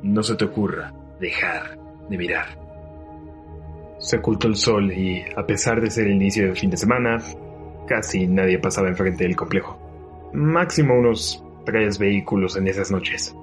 no 0.03 0.21
se 0.21 0.35
te 0.35 0.45
ocurra 0.45 0.93
dejar 1.19 1.79
de 2.11 2.17
mirar. 2.19 2.60
Se 4.01 4.17
ocultó 4.17 4.47
el 4.47 4.55
sol 4.55 4.91
y, 4.91 5.23
a 5.35 5.45
pesar 5.45 5.79
de 5.79 5.91
ser 5.91 6.07
el 6.07 6.13
inicio 6.13 6.47
del 6.47 6.57
fin 6.57 6.71
de 6.71 6.77
semana, 6.77 7.19
casi 7.87 8.25
nadie 8.25 8.57
pasaba 8.57 8.89
enfrente 8.89 9.25
del 9.25 9.35
complejo. 9.35 9.77
Máximo 10.33 10.97
unos 10.97 11.45
tres 11.65 11.99
vehículos 11.99 12.57
en 12.57 12.67
esas 12.67 12.89
noches. 12.89 13.35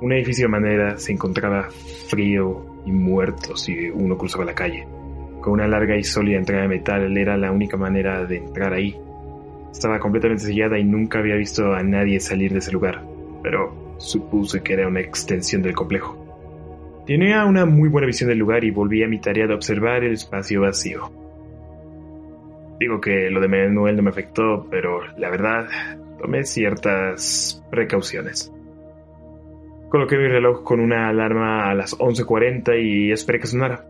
Un 0.00 0.12
edificio 0.12 0.46
de 0.46 0.52
madera 0.52 0.96
se 0.96 1.12
encontraba 1.12 1.68
frío 2.08 2.64
y 2.86 2.90
muerto 2.90 3.54
si 3.54 3.90
uno 3.90 4.16
cruzaba 4.16 4.46
la 4.46 4.54
calle. 4.54 4.88
Con 5.42 5.52
una 5.52 5.68
larga 5.68 5.94
y 5.94 6.04
sólida 6.04 6.38
entrada 6.38 6.62
de 6.62 6.68
metal 6.68 7.16
era 7.16 7.36
la 7.36 7.52
única 7.52 7.76
manera 7.76 8.24
de 8.24 8.38
entrar 8.38 8.72
ahí. 8.72 8.98
Estaba 9.70 9.98
completamente 9.98 10.44
sellada 10.44 10.78
y 10.78 10.84
nunca 10.84 11.18
había 11.18 11.36
visto 11.36 11.74
a 11.74 11.82
nadie 11.82 12.18
salir 12.18 12.50
de 12.54 12.60
ese 12.60 12.72
lugar, 12.72 13.04
pero 13.42 13.94
supuse 13.98 14.62
que 14.62 14.72
era 14.72 14.88
una 14.88 15.00
extensión 15.00 15.60
del 15.60 15.74
complejo. 15.74 16.25
Tenía 17.06 17.44
una 17.44 17.66
muy 17.66 17.88
buena 17.88 18.06
visión 18.06 18.28
del 18.28 18.38
lugar 18.38 18.64
y 18.64 18.72
volví 18.72 19.04
a 19.04 19.08
mi 19.08 19.20
tarea 19.20 19.46
de 19.46 19.54
observar 19.54 20.02
el 20.02 20.14
espacio 20.14 20.62
vacío. 20.62 21.12
Digo 22.80 23.00
que 23.00 23.30
lo 23.30 23.40
de 23.40 23.46
Manuel 23.46 23.96
no 23.96 24.02
me 24.02 24.10
afectó, 24.10 24.66
pero 24.68 25.06
la 25.16 25.30
verdad, 25.30 25.68
tomé 26.20 26.42
ciertas 26.42 27.64
precauciones. 27.70 28.52
Coloqué 29.88 30.16
mi 30.16 30.26
reloj 30.26 30.64
con 30.64 30.80
una 30.80 31.08
alarma 31.08 31.70
a 31.70 31.74
las 31.74 31.96
11.40 31.96 32.82
y 32.82 33.12
esperé 33.12 33.38
que 33.38 33.46
sonara. 33.46 33.86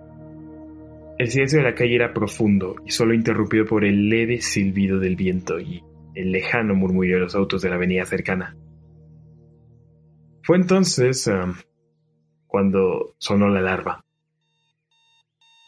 El 1.18 1.28
silencio 1.28 1.58
de 1.60 1.64
la 1.64 1.74
calle 1.74 1.94
era 1.94 2.12
profundo 2.12 2.76
y 2.84 2.90
solo 2.90 3.14
interrumpido 3.14 3.64
por 3.64 3.86
el 3.86 4.10
leve 4.10 4.42
silbido 4.42 5.00
del 5.00 5.16
viento 5.16 5.58
y 5.58 5.82
el 6.14 6.32
lejano 6.32 6.74
murmullo 6.74 7.14
de 7.14 7.20
los 7.20 7.34
autos 7.34 7.62
de 7.62 7.70
la 7.70 7.76
avenida 7.76 8.04
cercana. 8.04 8.54
Fue 10.42 10.58
entonces 10.58 11.26
um, 11.26 11.54
cuando 12.56 13.14
sonó 13.18 13.50
la 13.50 13.58
alarma. 13.58 14.02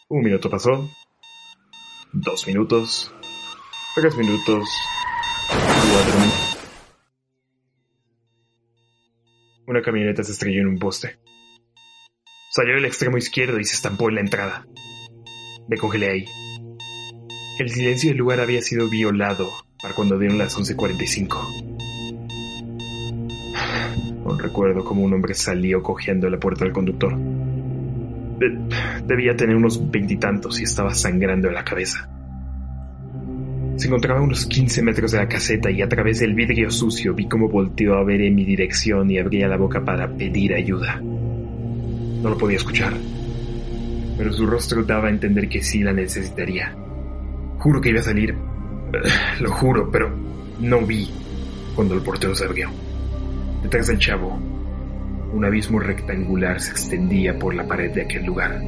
Un 0.08 0.22
minuto 0.22 0.48
pasó, 0.48 0.88
dos 2.14 2.46
minutos, 2.46 3.12
tres 3.94 4.16
minutos, 4.16 4.66
cuatro 5.50 6.18
minutos. 6.18 6.58
Una 9.66 9.82
camioneta 9.82 10.24
se 10.24 10.32
estrelló 10.32 10.62
en 10.62 10.68
un 10.68 10.78
poste. 10.78 11.18
Salió 12.52 12.76
del 12.76 12.86
extremo 12.86 13.18
izquierdo 13.18 13.60
y 13.60 13.66
se 13.66 13.74
estampó 13.74 14.08
en 14.08 14.14
la 14.14 14.22
entrada. 14.22 14.66
Me 15.68 15.76
congelé 15.76 16.10
ahí. 16.10 16.24
El 17.58 17.68
silencio 17.68 18.08
del 18.08 18.18
lugar 18.18 18.40
había 18.40 18.62
sido 18.62 18.88
violado 18.88 19.50
para 19.82 19.94
cuando 19.94 20.18
dieron 20.18 20.38
las 20.38 20.56
11.45. 20.56 21.67
Recuerdo 24.38 24.84
cómo 24.84 25.02
un 25.02 25.12
hombre 25.12 25.34
salió 25.34 25.82
cojeando 25.82 26.26
de 26.26 26.32
la 26.32 26.40
puerta 26.40 26.64
del 26.64 26.72
conductor. 26.72 27.16
debía 29.06 29.36
tener 29.36 29.56
unos 29.56 29.90
veintitantos 29.90 30.60
y 30.60 30.64
estaba 30.64 30.94
sangrando 30.94 31.48
en 31.48 31.54
la 31.54 31.64
cabeza. 31.64 32.08
Se 33.76 33.86
encontraba 33.86 34.20
a 34.20 34.22
unos 34.22 34.46
15 34.46 34.82
metros 34.82 35.12
de 35.12 35.18
la 35.18 35.28
caseta 35.28 35.70
y 35.70 35.82
a 35.82 35.88
través 35.88 36.20
del 36.20 36.34
vidrio 36.34 36.70
sucio 36.70 37.14
vi 37.14 37.28
cómo 37.28 37.48
volteó 37.48 37.94
a 37.94 38.04
ver 38.04 38.20
en 38.22 38.34
mi 38.34 38.44
dirección 38.44 39.10
y 39.10 39.18
abría 39.18 39.48
la 39.48 39.56
boca 39.56 39.84
para 39.84 40.08
pedir 40.08 40.54
ayuda. 40.54 41.00
No 41.00 42.30
lo 42.30 42.38
podía 42.38 42.56
escuchar, 42.56 42.94
pero 44.16 44.32
su 44.32 44.46
rostro 44.46 44.82
daba 44.82 45.08
a 45.08 45.10
entender 45.10 45.48
que 45.48 45.62
sí 45.62 45.80
la 45.82 45.92
necesitaría. 45.92 46.74
Juro 47.58 47.80
que 47.80 47.90
iba 47.90 48.00
a 48.00 48.04
salir, 48.04 48.34
Lo 49.40 49.50
juro, 49.52 49.90
pero 49.90 50.10
no 50.60 50.80
vi 50.84 51.08
cuando 51.74 51.94
el 51.94 52.02
portero 52.02 52.34
se 52.34 52.44
abrió. 52.44 52.70
Detrás 53.62 53.88
del 53.88 53.98
chavo, 53.98 54.38
un 55.32 55.44
abismo 55.44 55.80
rectangular 55.80 56.60
se 56.60 56.70
extendía 56.70 57.38
por 57.38 57.54
la 57.54 57.66
pared 57.66 57.92
de 57.92 58.02
aquel 58.02 58.24
lugar. 58.24 58.60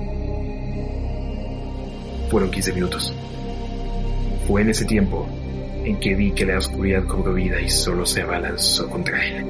Fueron 2.31 2.51
15 2.51 2.73
minutos. 2.73 3.15
Fue 4.47 4.63
en 4.63 4.71
ese 4.71 4.85
tiempo 4.85 5.29
en 5.85 5.99
que 6.01 6.15
vi 6.15 6.33
que 6.33 6.45
la 6.45 6.59
oscuridad 6.59 7.05
cobró 7.07 7.33
vida 7.35 7.61
y 7.61 7.69
solo 7.69 8.05
se 8.05 8.23
abalanzó 8.23 8.91
contra 8.91 9.25
él. 9.25 9.47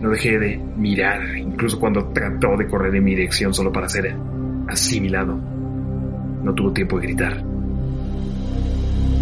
No 0.00 0.10
dejé 0.10 0.38
de 0.38 0.58
mirar, 0.76 1.36
incluso 1.36 1.80
cuando 1.80 2.08
trató 2.08 2.56
de 2.56 2.66
correr 2.66 2.94
en 2.94 3.04
mi 3.04 3.14
dirección 3.14 3.52
solo 3.52 3.72
para 3.72 3.88
ser 3.88 4.14
asimilado. 4.68 5.36
No 6.42 6.54
tuvo 6.54 6.72
tiempo 6.72 6.98
de 6.98 7.06
gritar. 7.06 7.42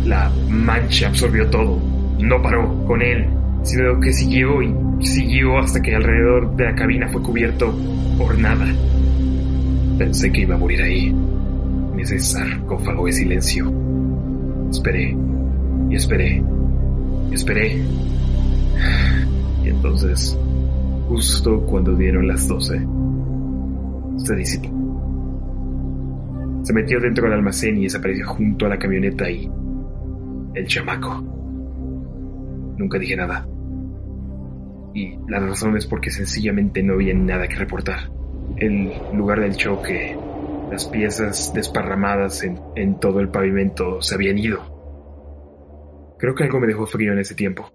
La 0.04 0.30
mancha 0.48 1.08
absorbió 1.08 1.48
todo. 1.48 1.80
No 2.18 2.42
paró 2.42 2.84
con 2.86 3.02
él, 3.02 3.26
sino 3.64 3.98
que 3.98 4.12
siguió 4.12 4.62
y 4.62 4.74
siguió 5.00 5.58
hasta 5.58 5.80
que 5.80 5.94
alrededor 5.94 6.54
de 6.54 6.64
la 6.64 6.74
cabina 6.74 7.08
fue 7.08 7.22
cubierto 7.22 7.74
por 8.18 8.38
nada. 8.38 8.66
Pensé 9.98 10.30
que 10.30 10.42
iba 10.42 10.54
a 10.54 10.58
morir 10.58 10.82
ahí, 10.82 11.08
en 11.08 12.00
ese 12.00 12.18
sarcófago 12.18 13.06
de 13.06 13.12
silencio. 13.12 13.72
Esperé, 14.70 15.16
y 15.90 15.94
esperé, 15.94 16.42
y 17.30 17.34
esperé. 17.34 17.82
Y 19.64 19.68
entonces, 19.68 20.38
justo 21.08 21.60
cuando 21.62 21.96
dieron 21.96 22.28
las 22.28 22.46
doce, 22.46 22.86
se 24.18 24.36
disipó. 24.36 24.68
Se 26.64 26.72
metió 26.72 27.00
dentro 27.00 27.24
del 27.24 27.34
almacén 27.34 27.78
y 27.78 27.84
desapareció 27.84 28.26
junto 28.26 28.66
a 28.66 28.70
la 28.70 28.78
camioneta 28.78 29.30
y 29.30 29.50
el 30.54 30.66
chamaco. 30.66 31.22
Nunca 32.76 32.98
dije 32.98 33.16
nada. 33.16 33.46
Y 34.94 35.18
la 35.28 35.40
razón 35.40 35.76
es 35.76 35.86
porque 35.86 36.10
sencillamente 36.10 36.82
no 36.82 36.94
había 36.94 37.14
nada 37.14 37.48
que 37.48 37.56
reportar. 37.56 38.10
El 38.56 38.92
lugar 39.12 39.40
del 39.40 39.56
choque, 39.56 40.16
las 40.70 40.86
piezas 40.86 41.52
desparramadas 41.52 42.44
en, 42.44 42.60
en 42.76 43.00
todo 43.00 43.20
el 43.20 43.28
pavimento 43.28 44.00
se 44.00 44.14
habían 44.14 44.38
ido. 44.38 46.16
Creo 46.18 46.34
que 46.34 46.44
algo 46.44 46.60
me 46.60 46.68
dejó 46.68 46.86
frío 46.86 47.12
en 47.12 47.18
ese 47.18 47.34
tiempo. 47.34 47.70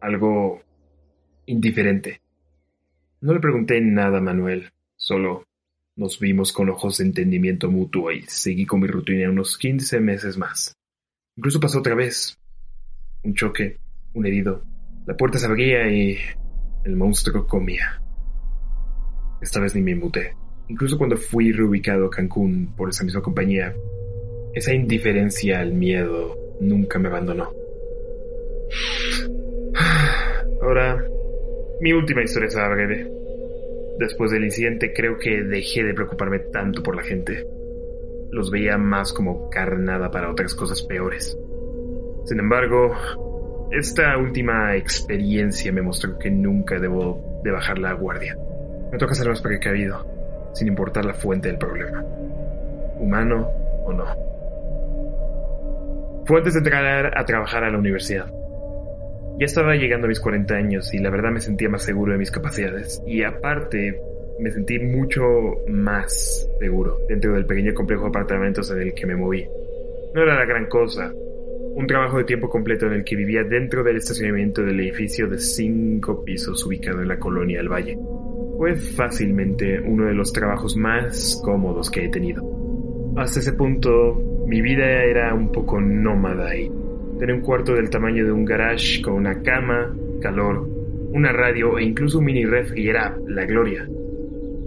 Algo 0.00 0.60
indiferente. 1.46 2.20
No 3.22 3.32
le 3.32 3.40
pregunté 3.40 3.80
nada 3.80 4.18
a 4.18 4.22
Manuel, 4.22 4.70
solo 4.96 5.46
nos 5.96 6.18
vimos 6.18 6.52
con 6.52 6.70
ojos 6.70 6.98
de 6.98 7.04
entendimiento 7.04 7.70
mutuo 7.70 8.10
y 8.10 8.22
seguí 8.22 8.64
con 8.64 8.80
mi 8.80 8.86
rutina 8.86 9.28
unos 9.28 9.58
15 9.58 10.00
meses 10.00 10.38
más. 10.38 10.74
Incluso 11.36 11.60
pasó 11.60 11.80
otra 11.80 11.94
vez. 11.94 12.38
Un 13.22 13.34
choque, 13.34 13.78
un 14.14 14.26
herido. 14.26 14.62
La 15.06 15.16
puerta 15.16 15.38
se 15.38 15.46
abría 15.46 15.88
y 15.90 16.18
el 16.84 16.96
monstruo 16.96 17.46
comía. 17.46 18.00
Esta 19.40 19.60
vez 19.60 19.74
ni 19.74 19.82
me 19.82 19.92
inmuté. 19.92 20.34
Incluso 20.68 20.98
cuando 20.98 21.16
fui 21.16 21.52
reubicado 21.52 22.06
a 22.06 22.10
Cancún 22.10 22.74
por 22.76 22.90
esa 22.90 23.04
misma 23.04 23.22
compañía, 23.22 23.74
esa 24.54 24.74
indiferencia 24.74 25.60
al 25.60 25.72
miedo 25.72 26.36
nunca 26.60 26.98
me 26.98 27.08
abandonó. 27.08 27.50
Ahora, 30.62 31.02
mi 31.80 31.92
última 31.92 32.22
historia 32.22 32.48
es 32.48 32.54
breve. 32.54 33.10
Después 33.98 34.30
del 34.30 34.44
incidente 34.44 34.92
creo 34.92 35.18
que 35.18 35.42
dejé 35.42 35.82
de 35.82 35.94
preocuparme 35.94 36.38
tanto 36.52 36.82
por 36.82 36.94
la 36.94 37.02
gente. 37.02 37.46
Los 38.30 38.50
veía 38.50 38.78
más 38.78 39.12
como 39.12 39.50
carnada 39.50 40.10
para 40.10 40.30
otras 40.30 40.54
cosas 40.54 40.82
peores. 40.82 41.36
Sin 42.26 42.38
embargo, 42.38 42.92
esta 43.70 44.18
última 44.18 44.74
experiencia 44.76 45.72
me 45.72 45.82
mostró 45.82 46.18
que 46.18 46.30
nunca 46.30 46.78
debo 46.78 47.40
de 47.44 47.52
bajar 47.52 47.78
la 47.78 47.92
guardia. 47.92 48.36
Me 48.90 48.98
toca 48.98 49.14
ser 49.14 49.28
más 49.28 49.40
precavido, 49.40 50.04
sin 50.52 50.68
importar 50.68 51.04
la 51.04 51.14
fuente 51.14 51.48
del 51.48 51.58
problema. 51.58 52.02
Humano 52.98 53.48
o 53.84 53.92
no. 53.92 54.06
Fue 56.26 56.38
antes 56.38 56.54
de 56.54 56.58
entrar 56.58 57.16
a 57.16 57.24
trabajar 57.24 57.64
a 57.64 57.70
la 57.70 57.78
universidad. 57.78 58.26
Ya 59.38 59.46
estaba 59.46 59.74
llegando 59.76 60.06
a 60.06 60.08
mis 60.08 60.20
40 60.20 60.54
años 60.54 60.92
y 60.92 60.98
la 60.98 61.10
verdad 61.10 61.30
me 61.30 61.40
sentía 61.40 61.68
más 61.68 61.82
seguro 61.82 62.12
de 62.12 62.18
mis 62.18 62.30
capacidades. 62.30 63.02
Y 63.06 63.22
aparte, 63.22 64.02
me 64.40 64.50
sentí 64.50 64.78
mucho 64.80 65.22
más 65.68 66.48
seguro 66.58 66.98
dentro 67.08 67.34
del 67.34 67.46
pequeño 67.46 67.72
complejo 67.74 68.02
de 68.02 68.08
apartamentos 68.08 68.70
en 68.70 68.80
el 68.80 68.94
que 68.94 69.06
me 69.06 69.16
moví. 69.16 69.48
No 70.12 70.22
era 70.22 70.34
la 70.34 70.44
gran 70.44 70.66
cosa. 70.66 71.12
Un 71.80 71.86
trabajo 71.86 72.18
de 72.18 72.24
tiempo 72.24 72.50
completo 72.50 72.84
en 72.84 72.92
el 72.92 73.04
que 73.04 73.16
vivía 73.16 73.42
dentro 73.42 73.82
del 73.82 73.96
estacionamiento 73.96 74.62
del 74.62 74.78
edificio 74.80 75.26
de 75.28 75.38
cinco 75.38 76.22
pisos 76.22 76.66
ubicado 76.66 77.00
en 77.00 77.08
la 77.08 77.18
colonia 77.18 77.56
del 77.56 77.72
Valle. 77.72 77.96
Fue 78.58 78.74
fácilmente 78.76 79.80
uno 79.80 80.04
de 80.04 80.12
los 80.12 80.30
trabajos 80.30 80.76
más 80.76 81.40
cómodos 81.42 81.90
que 81.90 82.04
he 82.04 82.10
tenido. 82.10 82.44
Hasta 83.16 83.40
ese 83.40 83.54
punto, 83.54 84.44
mi 84.46 84.60
vida 84.60 85.04
era 85.04 85.32
un 85.32 85.50
poco 85.50 85.80
nómada 85.80 86.54
y 86.54 86.70
Tenía 87.18 87.34
un 87.34 87.40
cuarto 87.40 87.74
del 87.74 87.88
tamaño 87.88 88.26
de 88.26 88.32
un 88.32 88.44
garage 88.44 89.00
con 89.00 89.14
una 89.14 89.40
cama, 89.40 89.90
calor, 90.20 90.68
una 91.12 91.32
radio 91.32 91.78
e 91.78 91.84
incluso 91.84 92.18
un 92.18 92.26
mini 92.26 92.44
ref 92.44 92.76
y 92.76 92.90
era 92.90 93.16
la 93.26 93.46
gloria. 93.46 93.88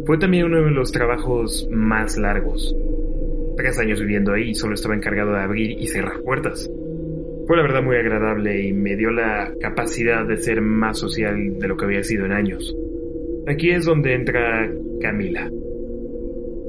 Fue 0.08 0.17
también 0.17 0.45
uno 0.45 0.63
de 0.63 0.71
los 0.71 0.91
trabajos 0.91 1.69
más 1.71 2.17
largos. 2.17 2.76
Tres 3.56 3.78
años 3.78 4.02
viviendo 4.02 4.34
ahí 4.34 4.56
solo 4.56 4.73
estaba 4.73 4.95
encargado 4.95 5.34
de 5.34 5.41
abrir 5.41 5.71
y 5.80 5.86
cerrar 5.86 6.21
puertas. 6.21 6.67
Fue 7.45 7.58
la 7.58 7.63
verdad 7.63 7.84
muy 7.84 7.97
agradable 7.97 8.62
y 8.62 8.71
me 8.71 8.95
dio 8.95 9.12
la 9.12 9.53
capacidad 9.60 10.25
de 10.25 10.38
ser 10.38 10.62
más 10.62 10.97
social 10.97 11.60
de 11.60 11.67
lo 11.67 11.75
que 11.75 11.86
había 11.86 12.03
sido 12.03 12.25
en 12.25 12.32
años. 12.32 12.75
Aquí 13.47 13.71
es 13.71 13.86
donde 13.86 14.13
entra 14.13 14.71
Camila. 15.01 15.51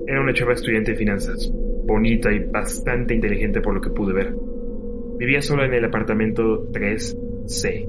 Era 0.06 0.20
una 0.20 0.34
chava 0.34 0.54
estudiante 0.54 0.92
de 0.92 0.96
finanzas, 0.96 1.52
bonita 1.84 2.32
y 2.32 2.40
bastante 2.40 3.14
inteligente 3.14 3.60
por 3.60 3.74
lo 3.74 3.80
que 3.80 3.90
pude 3.90 4.12
ver. 4.12 4.34
Vivía 5.16 5.40
sola 5.40 5.66
en 5.66 5.74
el 5.74 5.84
apartamento 5.84 6.66
3C. 6.72 7.88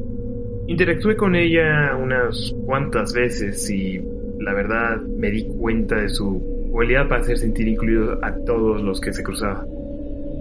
Interactué 0.67 1.15
con 1.15 1.35
ella 1.35 1.95
unas 1.95 2.55
cuantas 2.65 3.13
veces 3.13 3.67
y 3.69 3.99
la 4.39 4.53
verdad 4.53 5.01
me 5.01 5.31
di 5.31 5.47
cuenta 5.47 6.01
de 6.01 6.09
su 6.09 6.69
cualidad 6.71 7.07
para 7.07 7.21
hacer 7.21 7.39
sentir 7.39 7.67
incluido 7.67 8.23
a 8.23 8.35
todos 8.45 8.83
los 8.83 9.01
que 9.01 9.11
se 9.11 9.23
cruzaba. 9.23 9.65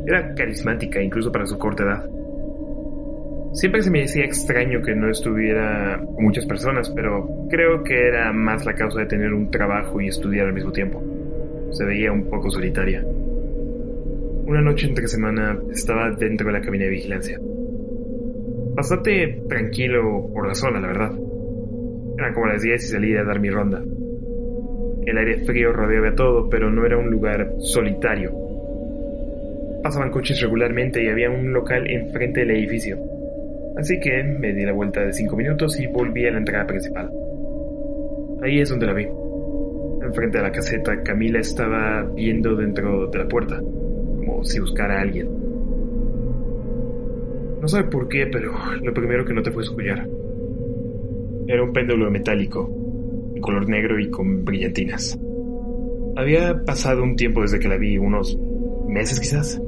Era 0.06 0.34
carismática 0.34 1.02
incluso 1.02 1.32
para 1.32 1.46
su 1.46 1.58
corta 1.58 1.84
edad. 1.84 2.13
Siempre 3.54 3.82
se 3.82 3.90
me 3.90 4.00
decía 4.00 4.24
extraño 4.24 4.82
que 4.82 4.96
no 4.96 5.08
estuviera 5.08 6.02
muchas 6.18 6.44
personas, 6.44 6.90
pero 6.90 7.46
creo 7.48 7.84
que 7.84 8.08
era 8.08 8.32
más 8.32 8.66
la 8.66 8.74
causa 8.74 8.98
de 8.98 9.06
tener 9.06 9.32
un 9.32 9.48
trabajo 9.48 10.00
y 10.00 10.08
estudiar 10.08 10.48
al 10.48 10.52
mismo 10.52 10.72
tiempo. 10.72 11.00
Se 11.70 11.84
veía 11.84 12.10
un 12.10 12.28
poco 12.28 12.50
solitaria. 12.50 13.04
Una 13.04 14.60
noche 14.60 14.88
entre 14.88 15.06
semana 15.06 15.56
estaba 15.70 16.10
dentro 16.10 16.48
de 16.48 16.52
la 16.52 16.60
cabina 16.62 16.84
de 16.86 16.90
vigilancia. 16.90 17.38
Bastante 18.74 19.44
tranquilo 19.48 20.28
por 20.34 20.48
la 20.48 20.54
zona, 20.56 20.80
la 20.80 20.88
verdad. 20.88 21.12
Eran 22.18 22.34
como 22.34 22.46
las 22.46 22.60
10 22.60 22.82
y 22.82 22.88
salí 22.88 23.16
a 23.16 23.22
dar 23.22 23.38
mi 23.38 23.50
ronda. 23.50 23.80
El 25.06 25.16
aire 25.16 25.44
frío 25.44 25.72
rodeaba 25.72 26.12
todo, 26.16 26.48
pero 26.48 26.72
no 26.72 26.84
era 26.84 26.98
un 26.98 27.08
lugar 27.08 27.52
solitario. 27.58 28.32
Pasaban 29.80 30.10
coches 30.10 30.40
regularmente 30.40 31.04
y 31.04 31.08
había 31.08 31.30
un 31.30 31.52
local 31.52 31.88
enfrente 31.88 32.40
del 32.40 32.50
edificio. 32.50 33.13
Así 33.76 33.98
que 34.00 34.22
me 34.22 34.52
di 34.52 34.64
la 34.64 34.72
vuelta 34.72 35.00
de 35.00 35.12
5 35.12 35.36
minutos 35.36 35.78
y 35.80 35.86
volví 35.86 36.26
a 36.26 36.30
la 36.30 36.38
entrada 36.38 36.66
principal. 36.66 37.10
Ahí 38.42 38.60
es 38.60 38.68
donde 38.68 38.86
la 38.86 38.92
vi. 38.92 39.06
Enfrente 40.02 40.38
de 40.38 40.44
la 40.44 40.52
caseta, 40.52 41.02
Camila 41.02 41.40
estaba 41.40 42.02
viendo 42.14 42.54
dentro 42.54 43.08
de 43.08 43.18
la 43.18 43.28
puerta 43.28 43.60
si 44.44 44.60
buscara 44.60 44.98
a 44.98 45.02
alguien. 45.02 45.28
No 47.60 47.68
sabe 47.68 47.84
por 47.84 48.08
qué, 48.08 48.26
pero 48.30 48.52
lo 48.82 48.92
primero 48.92 49.24
que 49.24 49.32
noté 49.32 49.50
fue 49.50 49.64
su 49.64 49.74
collar. 49.74 50.06
Era 51.46 51.62
un 51.62 51.72
péndulo 51.72 52.10
metálico, 52.10 52.70
de 53.34 53.40
color 53.40 53.68
negro 53.68 53.98
y 53.98 54.10
con 54.10 54.44
brillantinas. 54.44 55.18
Había 56.16 56.62
pasado 56.64 57.02
un 57.02 57.16
tiempo 57.16 57.42
desde 57.42 57.58
que 57.58 57.68
la 57.68 57.76
vi, 57.76 57.98
unos 57.98 58.38
meses 58.88 59.18
quizás. 59.18 59.60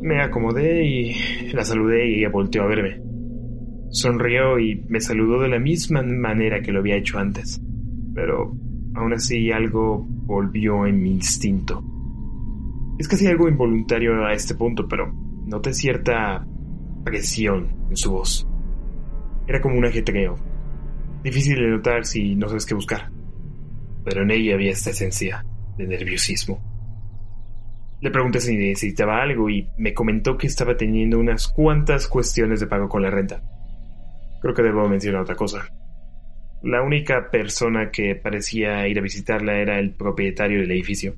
Me 0.00 0.22
acomodé 0.22 0.84
y 0.84 1.14
la 1.52 1.64
saludé 1.64 2.08
y 2.08 2.20
ella 2.20 2.30
volteó 2.30 2.62
a 2.62 2.66
verme. 2.66 3.07
Sonrió 3.90 4.58
y 4.58 4.84
me 4.88 5.00
saludó 5.00 5.40
de 5.40 5.48
la 5.48 5.58
misma 5.58 6.02
manera 6.02 6.60
que 6.60 6.72
lo 6.72 6.80
había 6.80 6.96
hecho 6.96 7.18
antes. 7.18 7.60
Pero 8.14 8.54
aún 8.94 9.12
así 9.14 9.50
algo 9.50 10.04
volvió 10.08 10.86
en 10.86 11.02
mi 11.02 11.12
instinto. 11.12 11.82
Es 12.98 13.08
casi 13.08 13.26
algo 13.26 13.48
involuntario 13.48 14.26
a 14.26 14.32
este 14.32 14.54
punto, 14.54 14.86
pero 14.88 15.12
noté 15.46 15.72
cierta 15.72 16.46
presión 17.04 17.68
en 17.88 17.96
su 17.96 18.12
voz. 18.12 18.46
Era 19.46 19.60
como 19.60 19.78
un 19.78 19.86
ajetreo. 19.86 20.36
Difícil 21.22 21.56
de 21.56 21.68
notar 21.68 22.04
si 22.04 22.34
no 22.34 22.48
sabes 22.48 22.66
qué 22.66 22.74
buscar. 22.74 23.10
Pero 24.04 24.22
en 24.22 24.30
ella 24.30 24.54
había 24.54 24.72
esta 24.72 24.90
esencia 24.90 25.44
de 25.76 25.86
nerviosismo. 25.86 26.60
Le 28.00 28.10
pregunté 28.10 28.40
si 28.40 28.56
necesitaba 28.56 29.22
algo 29.22 29.48
y 29.48 29.68
me 29.76 29.94
comentó 29.94 30.36
que 30.36 30.46
estaba 30.46 30.76
teniendo 30.76 31.18
unas 31.18 31.48
cuantas 31.48 32.06
cuestiones 32.06 32.60
de 32.60 32.66
pago 32.66 32.88
con 32.88 33.02
la 33.02 33.10
renta. 33.10 33.42
Creo 34.40 34.54
que 34.54 34.62
debo 34.62 34.88
mencionar 34.88 35.22
otra 35.22 35.34
cosa. 35.34 35.68
La 36.62 36.82
única 36.82 37.30
persona 37.30 37.90
que 37.90 38.16
parecía 38.16 38.86
ir 38.88 38.98
a 38.98 39.02
visitarla 39.02 39.58
era 39.58 39.78
el 39.78 39.94
propietario 39.94 40.60
del 40.60 40.70
edificio. 40.72 41.14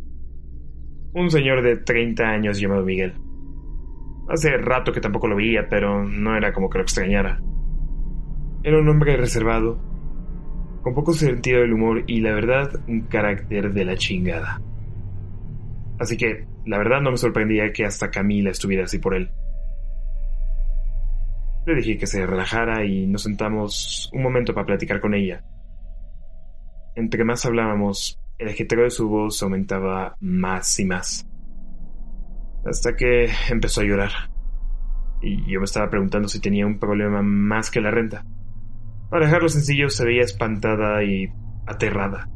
Un 1.15 1.31
señor 1.31 1.63
de 1.63 1.77
30 1.77 2.23
años 2.23 2.61
llamado 2.61 2.85
Miguel. 2.85 3.15
Hace 4.29 4.57
rato 4.59 4.93
que 4.93 5.01
tampoco 5.01 5.29
lo 5.29 5.37
veía, 5.37 5.69
pero 5.69 6.05
no 6.05 6.37
era 6.37 6.53
como 6.53 6.71
que 6.71 6.79
lo 6.79 6.85
extrañara. 6.85 7.41
Era 8.63 8.79
un 8.79 8.89
hombre 8.89 9.17
reservado, 9.17 9.81
con 10.83 10.95
poco 10.95 11.13
sentido 11.13 11.61
del 11.61 11.73
humor 11.73 12.05
y 12.07 12.21
la 12.21 12.33
verdad 12.33 12.71
un 12.87 13.03
carácter 13.03 13.73
de 13.73 13.85
la 13.85 13.97
chingada. 13.97 14.61
Así 15.99 16.17
que, 16.17 16.47
la 16.65 16.79
verdad 16.79 17.01
no 17.01 17.11
me 17.11 17.17
sorprendía 17.17 17.73
que 17.73 17.85
hasta 17.85 18.11
Camila 18.11 18.51
estuviera 18.51 18.85
así 18.85 18.99
por 18.99 19.15
él. 19.15 19.31
Le 21.67 21.75
dije 21.75 21.99
que 21.99 22.07
se 22.07 22.27
relajara 22.27 22.85
y 22.85 23.07
nos 23.07 23.23
sentamos 23.23 24.11
un 24.13 24.23
momento 24.23 24.55
para 24.55 24.67
platicar 24.67 25.01
con 25.01 25.15
ella. 25.15 25.45
Entre 26.95 27.25
más 27.25 27.45
hablábamos, 27.45 28.19
el 28.39 28.49
ajetreo 28.49 28.85
de 28.85 28.91
su 28.91 29.09
voz 29.09 29.43
aumentaba 29.43 30.17
más 30.21 30.79
y 30.81 30.85
más. 30.85 31.27
Hasta 32.65 32.97
que 32.97 33.29
empezó 33.51 33.83
a 33.83 33.85
llorar. 33.85 34.11
Y 35.23 35.53
yo 35.53 35.61
me 35.61 35.65
estaba 35.65 35.91
preguntando 35.91 36.29
si 36.29 36.41
tenía 36.41 36.67
un 36.67 36.79
problema 36.79 37.23
más 37.23 37.71
que 37.71 37.81
la 37.81 37.91
renta. 37.91 38.25
Para 39.11 39.27
dejarlo 39.27 39.49
sencillo, 39.49 39.91
se 39.91 40.05
veía 40.05 40.23
espantada 40.23 41.03
y 41.05 41.29
aterrada. 41.67 42.29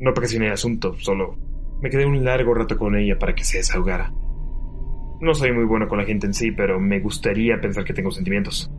No 0.00 0.12
presioné 0.12 0.46
el 0.46 0.52
asunto, 0.52 0.94
solo 0.98 1.38
me 1.84 1.90
quedé 1.90 2.06
un 2.06 2.24
largo 2.24 2.54
rato 2.54 2.78
con 2.78 2.96
ella 2.96 3.18
para 3.18 3.34
que 3.34 3.44
se 3.44 3.58
desahogara. 3.58 4.10
No 5.24 5.34
soy 5.34 5.52
muy 5.52 5.64
bueno 5.64 5.88
con 5.88 5.96
la 5.96 6.04
gente 6.04 6.26
en 6.26 6.34
sí, 6.34 6.50
pero 6.50 6.78
me 6.78 7.00
gustaría 7.00 7.58
pensar 7.58 7.82
que 7.82 7.94
tengo 7.94 8.10
sentimientos. 8.10 8.70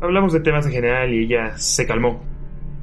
Hablamos 0.00 0.32
de 0.32 0.40
temas 0.40 0.66
en 0.66 0.72
general 0.72 1.14
y 1.14 1.20
ella 1.20 1.56
se 1.56 1.86
calmó. 1.86 2.20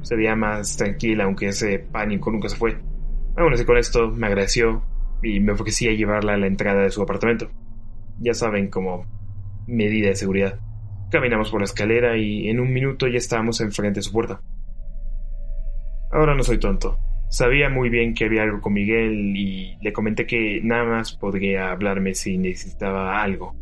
Se 0.00 0.16
veía 0.16 0.34
más 0.34 0.78
tranquila, 0.78 1.24
aunque 1.24 1.48
ese 1.48 1.78
pánico 1.78 2.32
nunca 2.32 2.48
se 2.48 2.56
fue. 2.56 2.78
Aún 3.36 3.52
así 3.52 3.66
con 3.66 3.76
esto 3.76 4.08
me 4.08 4.28
agradeció 4.28 4.82
y 5.22 5.40
me 5.40 5.52
ofrecí 5.52 5.88
a 5.88 5.92
llevarla 5.92 6.32
a 6.32 6.36
la 6.38 6.46
entrada 6.46 6.80
de 6.80 6.90
su 6.90 7.02
apartamento. 7.02 7.50
Ya 8.18 8.32
saben, 8.32 8.70
como 8.70 9.04
medida 9.66 10.08
de 10.08 10.16
seguridad. 10.16 10.58
Caminamos 11.10 11.50
por 11.50 11.60
la 11.60 11.66
escalera 11.66 12.16
y 12.16 12.48
en 12.48 12.60
un 12.60 12.72
minuto 12.72 13.08
ya 13.08 13.18
estábamos 13.18 13.60
enfrente 13.60 13.98
de 13.98 14.04
su 14.04 14.10
puerta. 14.10 14.40
Ahora 16.10 16.34
no 16.34 16.42
soy 16.42 16.56
tonto. 16.56 16.96
Sabía 17.34 17.68
muy 17.68 17.90
bien 17.90 18.14
que 18.14 18.26
había 18.26 18.44
algo 18.44 18.60
con 18.60 18.74
Miguel 18.74 19.36
y 19.36 19.76
le 19.82 19.92
comenté 19.92 20.24
que 20.24 20.60
nada 20.62 20.84
más 20.84 21.16
podría 21.16 21.72
hablarme 21.72 22.14
si 22.14 22.38
necesitaba 22.38 23.20
algo. 23.20 23.56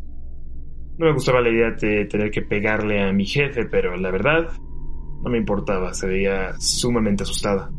No 0.99 1.07
me 1.07 1.15
gustaba 1.15 1.41
la 1.41 1.49
idea 1.49 1.71
de 1.71 2.05
tener 2.05 2.31
que 2.31 2.43
pegarle 2.43 3.03
a 3.03 3.15
mi 3.15 3.25
jefe, 3.25 3.65
pero 3.65 3.97
la 3.97 4.11
verdad 4.11 4.51
no 5.25 5.31
me 5.31 5.39
importaba, 5.39 5.95
se 5.95 6.07
veía 6.07 6.53
sumamente 6.59 7.23
asustada. 7.23 7.71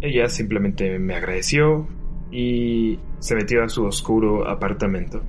Ella 0.00 0.28
simplemente 0.28 0.96
me 1.00 1.16
agradeció 1.16 1.88
y 2.30 3.00
se 3.18 3.34
metió 3.34 3.64
a 3.64 3.68
su 3.68 3.84
oscuro 3.84 4.48
apartamento. 4.48 5.24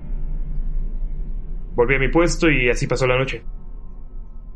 Volví 1.73 1.95
a 1.95 1.99
mi 1.99 2.09
puesto 2.09 2.51
y 2.51 2.69
así 2.69 2.85
pasó 2.85 3.07
la 3.07 3.17
noche. 3.17 3.43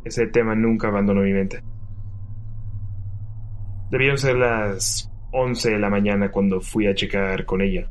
Ese 0.05 0.27
tema 0.27 0.53
nunca 0.53 0.89
abandonó 0.89 1.21
mi 1.21 1.33
mente. 1.33 1.63
Debieron 3.89 4.19
ser 4.19 4.35
las 4.35 5.11
11 5.31 5.71
de 5.71 5.79
la 5.79 5.89
mañana 5.89 6.31
cuando 6.31 6.61
fui 6.61 6.87
a 6.87 6.93
checar 6.93 7.45
con 7.45 7.61
ella. 7.61 7.89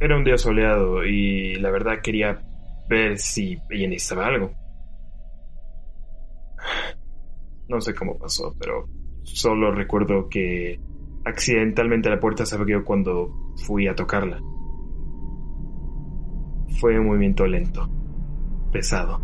Era 0.00 0.16
un 0.16 0.24
día 0.24 0.36
soleado 0.36 1.04
y 1.04 1.54
la 1.56 1.70
verdad 1.70 2.00
quería 2.02 2.40
ver 2.88 3.18
si 3.18 3.58
ella 3.70 3.88
necesitaba 3.88 4.26
algo. 4.26 4.52
No 7.68 7.80
sé 7.80 7.94
cómo 7.94 8.18
pasó, 8.18 8.54
pero 8.58 8.88
solo 9.22 9.72
recuerdo 9.72 10.28
que 10.28 10.80
accidentalmente 11.24 12.10
la 12.10 12.20
puerta 12.20 12.44
se 12.44 12.56
abrió 12.56 12.84
cuando 12.84 13.30
fui 13.64 13.86
a 13.86 13.94
tocarla. 13.94 14.40
Fue 16.80 16.98
un 16.98 17.06
movimiento 17.06 17.46
lento, 17.46 17.88
pesado. 18.72 19.20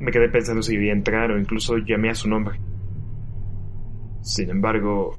Me 0.00 0.10
quedé 0.10 0.28
pensando 0.28 0.62
si 0.62 0.74
debía 0.74 0.92
entrar 0.92 1.30
o 1.30 1.38
incluso 1.38 1.78
llamé 1.78 2.10
a 2.10 2.14
su 2.14 2.28
nombre. 2.28 2.60
Sin 4.22 4.50
embargo, 4.50 5.16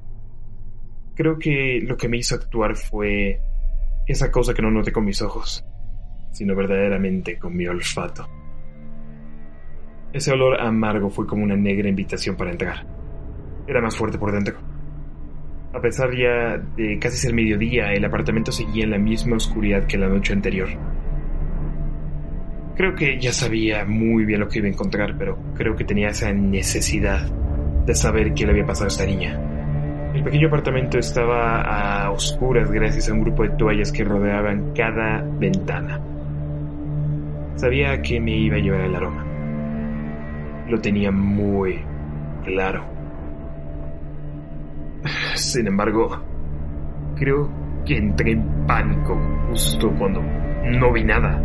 creo 1.16 1.38
que 1.38 1.80
lo 1.82 1.98
que 1.98 2.08
me 2.08 2.18
hizo 2.18 2.36
actuar 2.36 2.76
fue 2.76 3.40
esa 4.08 4.32
cosa 4.32 4.54
que 4.54 4.62
no 4.62 4.72
noté 4.72 4.92
con 4.92 5.06
mis 5.06 5.22
ojos, 5.22 5.66
sino 6.32 6.56
verdaderamente 6.56 7.38
con 7.38 7.56
mi 7.56 7.68
olfato. 7.68 8.28
Ese 10.14 10.32
olor 10.32 10.60
amargo 10.60 11.10
fue 11.10 11.26
como 11.26 11.44
una 11.44 11.56
negra 11.56 11.90
invitación 11.90 12.36
para 12.36 12.52
entrar. 12.52 12.86
Era 13.68 13.82
más 13.82 13.96
fuerte 13.96 14.18
por 14.18 14.32
dentro. 14.32 14.58
A 15.74 15.80
pesar 15.80 16.14
ya 16.14 16.58
de 16.58 17.00
casi 17.00 17.18
ser 17.18 17.34
mediodía, 17.34 17.94
el 17.94 18.04
apartamento 18.04 18.52
seguía 18.52 18.84
en 18.84 18.92
la 18.92 18.98
misma 18.98 19.38
oscuridad 19.38 19.86
que 19.86 19.98
la 19.98 20.10
noche 20.10 20.34
anterior. 20.34 20.68
Creo 22.76 22.94
que 22.94 23.20
ya 23.20 23.32
sabía 23.32 23.86
muy 23.86 24.26
bien 24.26 24.42
lo 24.42 24.50
que 24.50 24.60
iba 24.60 24.68
a 24.68 24.72
encontrar, 24.72 25.18
pero 25.18 25.38
creo 25.56 25.76
que 25.76 25.86
tenía 25.86 26.10
esa 26.10 26.34
necesidad 26.34 27.32
de 27.86 27.96
saber 27.96 28.34
qué 28.34 28.46
le 28.46 28.52
había 28.52 28.66
pasado 28.66 28.86
a 28.86 28.88
esta 28.90 29.06
niña. 29.06 29.40
El 30.14 30.24
pequeño 30.24 30.48
apartamento 30.48 31.00
estaba 31.00 31.62
a 31.62 32.12
oscuras 32.12 32.70
gracias 32.70 33.10
a 33.10 33.14
un 33.14 33.22
grupo 33.22 33.44
de 33.44 33.50
toallas 33.52 33.92
que 33.92 34.04
rodeaban 34.04 34.74
cada 34.76 35.22
ventana. 35.22 36.02
Sabía 37.56 38.02
que 38.02 38.20
me 38.20 38.32
iba 38.32 38.58
a 38.58 38.60
llevar 38.60 38.82
el 38.82 38.96
aroma. 38.96 39.26
Lo 40.68 40.80
tenía 40.82 41.12
muy 41.12 41.80
claro. 42.44 42.84
Sin 45.36 45.68
embargo, 45.68 46.22
creo 47.16 47.50
que 47.86 47.98
entré 47.98 48.32
en 48.32 48.66
pánico 48.68 49.20
justo 49.50 49.92
cuando 49.98 50.22
no 50.22 50.92
vi 50.92 51.04
nada. 51.04 51.42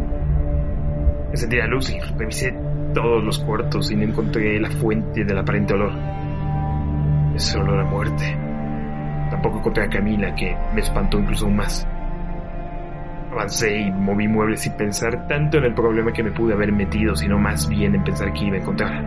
Sentí 1.35 1.57
la 1.57 1.67
luz 1.67 1.91
y 1.91 2.01
revisé 2.19 2.55
todos 2.95 3.23
los 3.23 3.39
cuartos 3.41 3.91
y 3.91 3.97
no 3.97 4.05
encontré 4.05 4.59
la 4.59 4.71
fuente 4.71 5.25
del 5.25 5.39
aparente 5.39 5.75
olor. 5.75 5.93
Ese 7.37 7.59
olor 7.59 7.81
a 7.81 7.85
muerte. 7.85 8.35
Tampoco 9.29 9.59
encontré 9.59 9.85
a 9.85 9.89
Camila, 9.91 10.35
que 10.35 10.57
me 10.73 10.81
espantó 10.81 11.19
incluso 11.19 11.51
más. 11.51 11.87
Avancé 13.31 13.77
y 13.77 13.91
moví 13.93 14.27
muebles 14.27 14.61
sin 14.61 14.73
pensar 14.73 15.29
tanto 15.29 15.59
en 15.59 15.65
el 15.65 15.75
problema 15.75 16.15
que 16.15 16.23
me 16.23 16.31
pude 16.31 16.55
haber 16.55 16.73
metido, 16.73 17.15
sino 17.15 17.39
más 17.39 17.69
bien 17.69 17.95
en 17.95 18.05
pensar 18.05 18.33
que 18.33 18.47
iba 18.47 18.57
a 18.57 18.61
encontrar. 18.61 19.05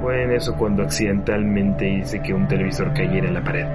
Fue 0.00 0.24
en 0.24 0.32
eso 0.32 0.56
cuando 0.56 0.82
accidentalmente 0.82 1.86
hice 1.86 2.22
que 2.22 2.32
un 2.32 2.48
televisor 2.48 2.94
cayera 2.94 3.28
en 3.28 3.34
la 3.34 3.44
pared. 3.44 3.66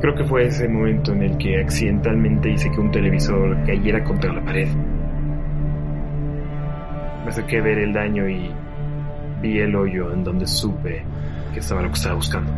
Creo 0.00 0.14
que 0.16 0.24
fue 0.24 0.46
ese 0.46 0.68
momento 0.68 1.12
en 1.12 1.22
el 1.22 1.38
que 1.38 1.60
accidentalmente 1.60 2.50
hice 2.50 2.68
que 2.72 2.80
un 2.80 2.90
televisor 2.90 3.64
cayera 3.64 4.02
contra 4.02 4.32
la 4.32 4.44
pared. 4.44 4.68
Me 7.22 7.28
acerqué 7.28 7.58
a 7.58 7.62
ver 7.62 7.78
el 7.78 7.92
daño 7.92 8.28
y 8.28 8.50
vi 9.40 9.60
el 9.60 9.76
hoyo 9.76 10.12
en 10.12 10.24
donde 10.24 10.48
supe 10.48 11.04
que 11.52 11.60
estaba 11.60 11.82
lo 11.82 11.88
que 11.88 11.94
estaba 11.94 12.14
buscando. 12.14 12.52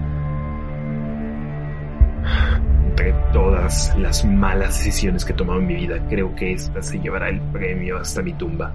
Entre 2.89 3.13
todas 3.33 3.97
las 3.99 4.25
malas 4.25 4.79
decisiones 4.79 5.25
que 5.25 5.33
he 5.33 5.37
tomado 5.37 5.61
en 5.61 5.67
mi 5.67 5.75
vida, 5.75 5.99
creo 6.09 6.35
que 6.35 6.53
esta 6.53 6.83
se 6.83 6.99
llevará 6.99 7.29
el 7.29 7.41
premio 7.41 7.99
hasta 7.99 8.23
mi 8.23 8.33
tumba. 8.35 8.73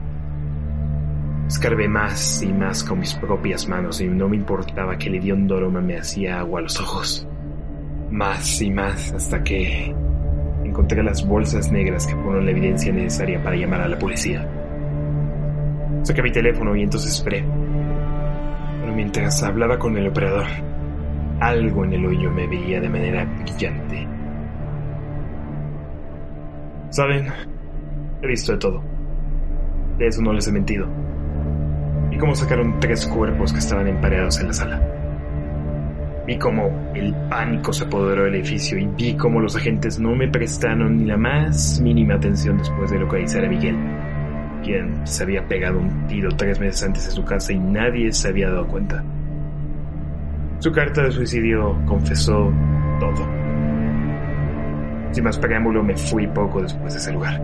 Escarbé 1.48 1.88
más 1.88 2.42
y 2.44 2.52
más 2.52 2.84
con 2.84 3.00
mis 3.00 3.14
propias 3.14 3.68
manos 3.68 4.02
y 4.02 4.08
no 4.08 4.28
me 4.28 4.36
importaba 4.36 4.98
que 4.98 5.08
el 5.08 5.16
hediondo 5.16 5.56
aroma 5.56 5.80
me 5.80 5.98
hacía 5.98 6.40
agua 6.40 6.60
a 6.60 6.64
los 6.64 6.80
ojos. 6.80 7.26
Más 8.12 8.62
y 8.62 8.70
más 8.70 9.14
hasta 9.14 9.44
que 9.44 9.96
encontré 10.66 11.02
las 11.04 11.26
bolsas 11.26 11.72
negras 11.72 12.06
que 12.06 12.16
fueron 12.16 12.46
la 12.46 12.52
evidencia 12.52 12.92
necesaria 12.92 13.42
para 13.42 13.56
llamar 13.56 13.82
a 13.82 13.88
la 13.88 13.98
policía. 13.98 14.46
Saqué 16.04 16.22
mi 16.22 16.32
teléfono 16.32 16.76
y 16.76 16.84
entonces 16.84 17.14
esperé. 17.14 17.44
Mientras 18.98 19.44
hablaba 19.44 19.78
con 19.78 19.96
el 19.96 20.08
operador, 20.08 20.48
algo 21.40 21.86
en 21.86 21.94
el 21.94 22.04
hoyo 22.04 22.32
me 22.32 22.48
veía 22.48 22.82
de 22.82 22.90
manera 22.90 23.26
brillante. 23.26 24.08
Saben, 26.90 27.28
he 28.24 28.28
visto 28.28 28.54
de 28.54 28.58
todo. 28.58 28.82
De 30.00 30.08
eso 30.08 30.20
no 30.24 30.34
les 30.34 30.48
he 30.48 30.52
mentido. 30.52 30.88
Vi 32.10 32.18
cómo 32.18 32.34
sacaron 32.34 32.80
tres 32.80 33.06
cuerpos 33.06 33.54
que 33.54 33.60
estaban 33.60 33.88
empareados 33.88 34.40
en 34.40 34.48
la 34.48 34.54
sala. 34.54 34.82
Vi 36.26 36.36
cómo 36.40 36.92
el 36.96 37.14
pánico 37.30 37.72
se 37.74 37.84
apoderó 37.84 38.24
del 38.24 38.34
edificio 38.34 38.80
y 38.80 38.88
vi 38.88 39.16
cómo 39.16 39.40
los 39.40 39.56
agentes 39.56 40.00
no 40.00 40.16
me 40.16 40.28
prestaron 40.28 40.98
ni 40.98 41.06
la 41.06 41.18
más 41.18 41.80
mínima 41.80 42.16
atención 42.16 42.58
después 42.58 42.90
de 42.90 42.98
localizar 42.98 43.46
a 43.46 43.48
Miguel 43.48 43.76
quien 44.64 45.06
se 45.06 45.24
había 45.24 45.48
pegado 45.48 45.80
un 45.80 46.08
tiro 46.08 46.30
tres 46.36 46.60
meses 46.60 46.84
antes 46.84 47.06
en 47.06 47.12
su 47.12 47.24
casa 47.24 47.54
y 47.54 47.60
nadie 47.60 48.12
se 48.12 48.28
había 48.28 48.50
dado 48.50 48.68
cuenta. 48.68 49.04
Su 50.60 50.72
carta 50.72 51.04
de 51.04 51.12
suicidio 51.12 51.78
confesó 51.86 52.52
todo. 53.00 53.28
Sin 55.12 55.24
más 55.24 55.38
preámbulo, 55.38 55.84
me 55.84 55.96
fui 55.96 56.28
poco 56.28 56.62
después 56.62 56.94
de 56.94 57.00
ese 57.00 57.14
lugar. 57.14 57.42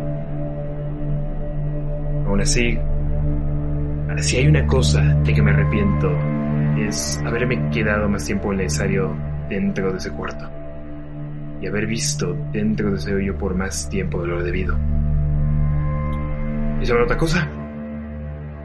Aún 2.26 2.42
así, 2.42 2.78
si 4.18 4.38
hay 4.38 4.48
una 4.48 4.66
cosa 4.66 5.02
de 5.02 5.34
que 5.34 5.42
me 5.42 5.52
arrepiento, 5.52 6.12
es 6.78 7.22
haberme 7.26 7.70
quedado 7.70 8.10
más 8.10 8.26
tiempo 8.26 8.54
necesario 8.54 9.16
dentro 9.50 9.92
de 9.92 9.98
ese 9.98 10.12
cuarto. 10.12 10.50
Y 11.62 11.68
haber 11.68 11.86
visto 11.86 12.36
dentro 12.52 12.92
de 12.92 12.98
ese 12.98 13.14
hoyo 13.14 13.38
por 13.38 13.56
más 13.56 13.88
tiempo 13.90 14.22
de 14.22 14.28
lo 14.28 14.44
debido. 14.44 14.78
Y 16.84 16.86
sobre 16.86 17.04
otra 17.04 17.18
cosa, 17.18 17.50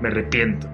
me 0.01 0.09
arrepiento. 0.09 0.67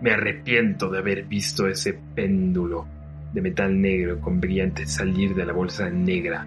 Me 0.00 0.12
arrepiento 0.12 0.88
de 0.88 0.98
haber 0.98 1.24
visto 1.24 1.68
ese 1.68 1.92
péndulo 1.92 2.86
de 3.34 3.42
metal 3.42 3.78
negro 3.78 4.18
con 4.18 4.40
brillante 4.40 4.86
salir 4.86 5.34
de 5.34 5.44
la 5.44 5.52
bolsa 5.52 5.90
negra 5.90 6.46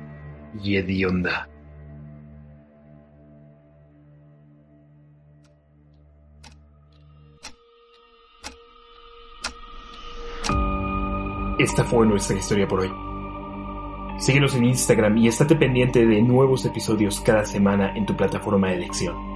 y 0.63 0.77
hedionda. 0.77 1.47
Esta 11.59 11.83
fue 11.83 12.07
nuestra 12.07 12.35
historia 12.35 12.67
por 12.67 12.79
hoy. 12.79 12.91
Síguenos 14.17 14.55
en 14.55 14.65
Instagram 14.65 15.17
y 15.19 15.27
estate 15.27 15.55
pendiente 15.55 16.03
de 16.03 16.23
nuevos 16.23 16.65
episodios 16.65 17.21
cada 17.21 17.45
semana 17.45 17.95
en 17.95 18.07
tu 18.07 18.17
plataforma 18.17 18.69
de 18.69 18.77
elección. 18.77 19.34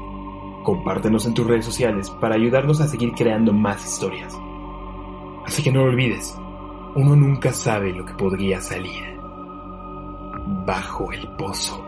Compártenos 0.63 1.25
en 1.25 1.33
tus 1.33 1.47
redes 1.47 1.65
sociales 1.65 2.09
para 2.21 2.35
ayudarnos 2.35 2.81
a 2.81 2.87
seguir 2.87 3.11
creando 3.13 3.53
más 3.53 3.85
historias. 3.85 4.37
Así 5.45 5.63
que 5.63 5.71
no 5.71 5.85
lo 5.85 5.91
olvides, 5.91 6.37
uno 6.95 7.15
nunca 7.15 7.51
sabe 7.53 7.93
lo 7.93 8.05
que 8.05 8.13
podría 8.13 8.61
salir 8.61 9.17
bajo 10.65 11.11
el 11.11 11.27
pozo. 11.37 11.85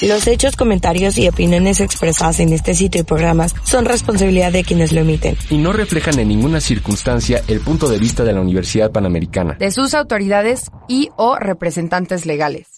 Los 0.00 0.28
hechos, 0.28 0.54
comentarios 0.54 1.18
y 1.18 1.26
opiniones 1.26 1.80
expresadas 1.80 2.38
en 2.38 2.52
este 2.52 2.74
sitio 2.74 3.00
y 3.00 3.04
programas 3.04 3.52
son 3.64 3.84
responsabilidad 3.84 4.52
de 4.52 4.62
quienes 4.62 4.92
lo 4.92 5.00
emiten. 5.00 5.36
Y 5.50 5.58
no 5.58 5.72
reflejan 5.72 6.20
en 6.20 6.28
ninguna 6.28 6.60
circunstancia 6.60 7.42
el 7.48 7.60
punto 7.60 7.88
de 7.88 7.98
vista 7.98 8.22
de 8.22 8.32
la 8.32 8.40
Universidad 8.40 8.92
Panamericana, 8.92 9.56
de 9.58 9.72
sus 9.72 9.94
autoridades 9.94 10.70
y 10.86 11.10
o 11.16 11.36
representantes 11.36 12.26
legales. 12.26 12.77